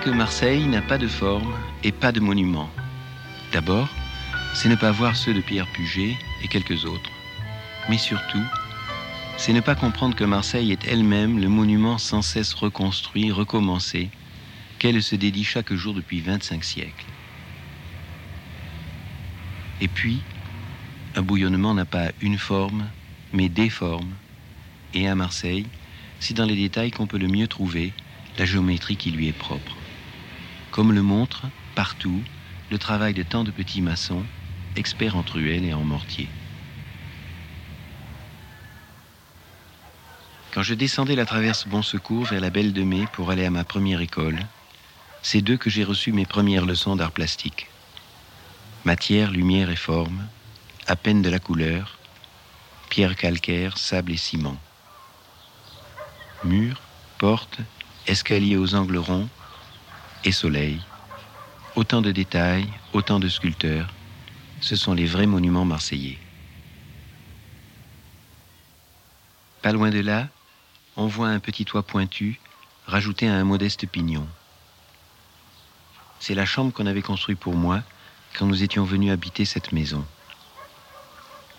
[0.00, 2.70] Que Marseille n'a pas de forme et pas de monument.
[3.52, 3.88] D'abord,
[4.54, 7.10] c'est ne pas voir ceux de Pierre Puget et quelques autres.
[7.90, 8.42] Mais surtout,
[9.36, 14.08] c'est ne pas comprendre que Marseille est elle-même le monument sans cesse reconstruit, recommencé,
[14.78, 17.06] qu'elle se dédie chaque jour depuis 25 siècles.
[19.82, 20.20] Et puis,
[21.14, 22.86] un bouillonnement n'a pas une forme,
[23.34, 24.14] mais des formes.
[24.94, 25.66] Et à Marseille,
[26.20, 27.92] c'est dans les détails qu'on peut le mieux trouver
[28.38, 29.76] la géométrie qui lui est propre.
[30.70, 32.22] Comme le montre, partout,
[32.70, 34.24] le travail de tant de petits maçons,
[34.76, 36.28] experts en truelles et en mortier.
[40.52, 43.50] Quand je descendais la traverse Bon Secours vers la Belle de Mai pour aller à
[43.50, 44.38] ma première école,
[45.22, 47.66] c'est d'eux que j'ai reçu mes premières leçons d'art plastique.
[48.84, 50.26] Matière, lumière et forme,
[50.86, 51.98] à peine de la couleur,
[52.88, 54.56] pierre calcaire, sable et ciment.
[56.42, 56.80] Murs,
[57.18, 57.58] portes,
[58.06, 59.28] escaliers aux angles ronds
[60.24, 60.80] et soleil.
[61.76, 63.88] Autant de détails, autant de sculpteurs.
[64.60, 66.18] Ce sont les vrais monuments marseillais.
[69.62, 70.28] Pas loin de là,
[70.96, 72.40] on voit un petit toit pointu
[72.86, 74.26] rajouté à un modeste pignon.
[76.18, 77.82] C'est la chambre qu'on avait construite pour moi
[78.34, 80.04] quand nous étions venus habiter cette maison.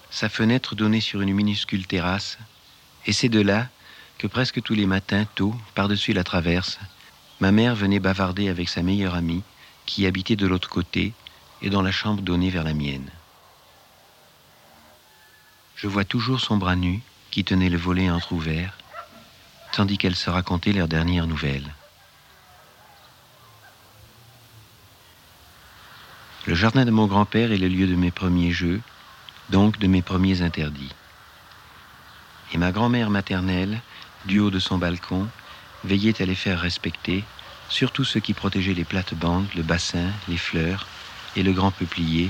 [0.09, 2.37] Sa fenêtre donnait sur une minuscule terrasse,
[3.05, 3.69] et c'est de là
[4.17, 6.79] que presque tous les matins, tôt, par-dessus la traverse,
[7.41, 9.43] ma mère venait bavarder avec sa meilleure amie,
[9.85, 11.13] qui habitait de l'autre côté
[11.61, 13.09] et dont la chambre donnait vers la mienne.
[15.75, 18.77] Je vois toujours son bras nu qui tenait le volet entr'ouvert,
[19.71, 21.73] tandis qu'elle se racontait leurs dernières nouvelles.
[26.45, 28.81] Le jardin de mon grand-père est le lieu de mes premiers jeux,
[29.49, 30.93] donc de mes premiers interdits.
[32.53, 33.81] Et ma grand-mère maternelle,
[34.25, 35.27] du haut de son balcon,
[35.83, 37.23] veillait à les faire respecter,
[37.69, 40.87] surtout ceux qui protégeaient les plates-bandes, le bassin, les fleurs,
[41.35, 42.29] et le grand peuplier,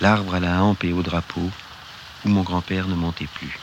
[0.00, 1.50] l'arbre à la hampe et au drapeau,
[2.24, 3.58] où mon grand-père ne montait plus.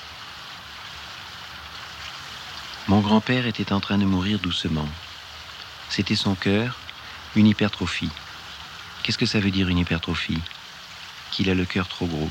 [2.88, 4.90] Mon grand-père était en train de mourir doucement.
[5.90, 6.78] C'était son cœur,
[7.36, 8.12] une hypertrophie.
[9.04, 10.42] Qu'est-ce que ça veut dire une hypertrophie?
[11.32, 12.30] Qu'il a le cœur trop gros.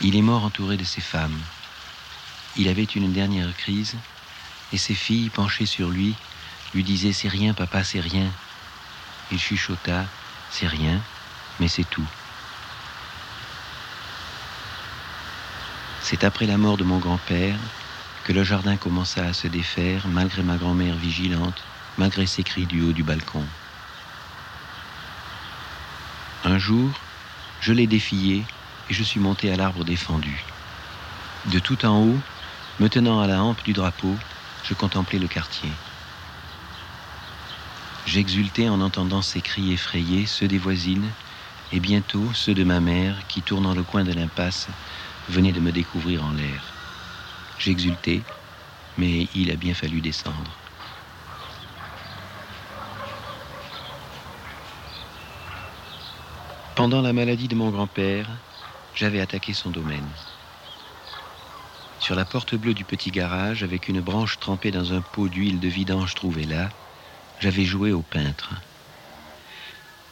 [0.00, 1.38] Il est mort entouré de ses femmes.
[2.56, 3.96] Il avait une dernière crise
[4.72, 6.14] et ses filles, penchées sur lui,
[6.74, 8.26] lui disaient C'est rien, papa, c'est rien.
[9.30, 10.06] Il chuchota
[10.50, 11.00] C'est rien,
[11.58, 12.06] mais c'est tout.
[16.02, 17.56] C'est après la mort de mon grand-père
[18.24, 21.62] que le jardin commença à se défaire, malgré ma grand-mère vigilante,
[21.98, 23.44] malgré ses cris du haut du balcon.
[26.44, 26.90] Un jour,
[27.60, 28.44] je l'ai défié
[28.88, 30.42] et je suis monté à l'arbre défendu.
[31.46, 32.18] De tout en haut,
[32.78, 34.14] me tenant à la hampe du drapeau,
[34.64, 35.70] je contemplais le quartier.
[38.06, 41.08] J'exultais en entendant ces cris effrayés, ceux des voisines,
[41.72, 44.68] et bientôt ceux de ma mère qui, tournant le coin de l'impasse,
[45.28, 46.62] venait de me découvrir en l'air.
[47.58, 48.22] J'exultais,
[48.96, 50.50] mais il a bien fallu descendre.
[56.74, 58.26] Pendant la maladie de mon grand-père,
[58.94, 60.08] j'avais attaqué son domaine.
[62.00, 65.60] Sur la porte bleue du petit garage, avec une branche trempée dans un pot d'huile
[65.60, 66.70] de vidange trouvé là,
[67.40, 68.50] j'avais joué au peintre.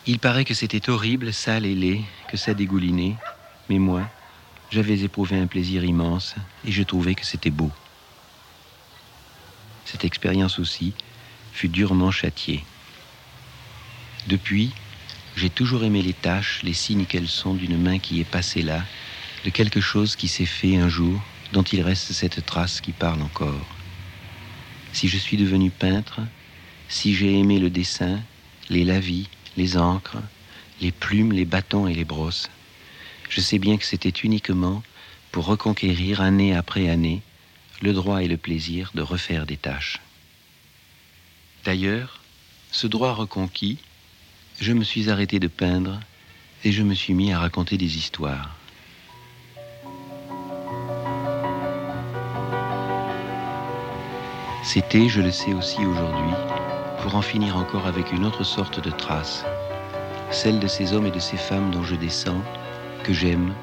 [0.07, 3.17] Il paraît que c'était horrible, sale et laid, que ça dégoulinait,
[3.71, 4.03] mais moi,
[4.71, 6.35] j'avais éprouvé un plaisir immense
[6.67, 7.73] et je trouvais que c'était beau.
[9.87, 10.93] Cette expérience aussi
[11.53, 12.65] fut durement châtiée.
[14.27, 14.73] Depuis,
[15.37, 18.85] j'ai toujours aimé les taches, les signes qu'elles sont d'une main qui est passée là,
[19.47, 21.19] de quelque chose qui s'est fait un jour,
[21.53, 23.67] dont il reste cette trace qui parle encore.
[24.93, 26.21] Si je suis devenu peintre,
[26.89, 28.21] si j'ai aimé le dessin,
[28.71, 30.19] les lavis, les encres,
[30.81, 32.49] les plumes, les bâtons et les brosses,
[33.29, 34.83] je sais bien que c'était uniquement
[35.33, 37.23] pour reconquérir année après année
[37.81, 40.01] le droit et le plaisir de refaire des tâches.
[41.65, 42.21] D'ailleurs,
[42.73, 43.79] ce droit reconquis,
[44.61, 46.01] je me suis arrêté de peindre
[46.65, 48.58] et je me suis mis à raconter des histoires.
[54.63, 56.35] C'était, je le sais aussi aujourd'hui,
[57.03, 59.45] pour en finir encore avec une autre sorte de trace,
[60.31, 62.43] celle de ces hommes et de ces femmes dont je descends,
[63.05, 63.55] que j'aime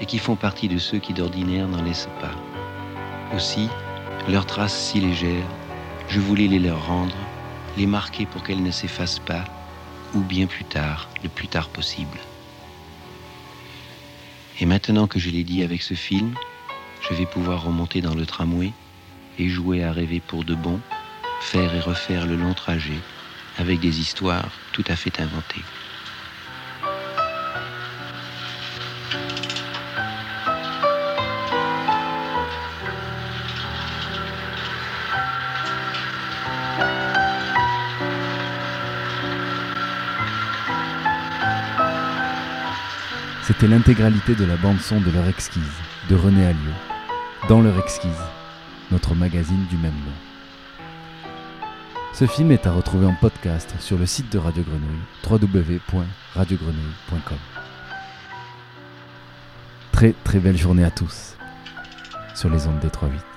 [0.00, 2.32] et qui font partie de ceux qui d'ordinaire n'en laissent pas.
[3.36, 3.68] Aussi,
[4.28, 5.46] leurs traces si légères,
[6.08, 7.16] je voulais les leur rendre,
[7.76, 9.44] les marquer pour qu'elles ne s'effacent pas,
[10.14, 12.18] ou bien plus tard, le plus tard possible.
[14.60, 16.34] Et maintenant que je l'ai dit avec ce film,
[17.08, 18.72] je vais pouvoir remonter dans le tramway
[19.38, 20.80] et jouer à rêver pour de bon,
[21.40, 22.98] faire et refaire le long trajet
[23.58, 25.64] avec des histoires tout à fait inventées.
[43.42, 45.62] C'était l'intégralité de la bande-son de leur exquise,
[46.10, 46.58] de René Alliot,
[47.48, 48.10] dans leur exquise,
[48.90, 50.10] notre magazine du même nom.
[52.14, 57.36] Ce film est à retrouver en podcast sur le site de Radio Grenouille, www.radiogrenouille.com.
[59.92, 61.36] Très très belle journée à tous
[62.34, 63.27] sur les ondes des 3-8.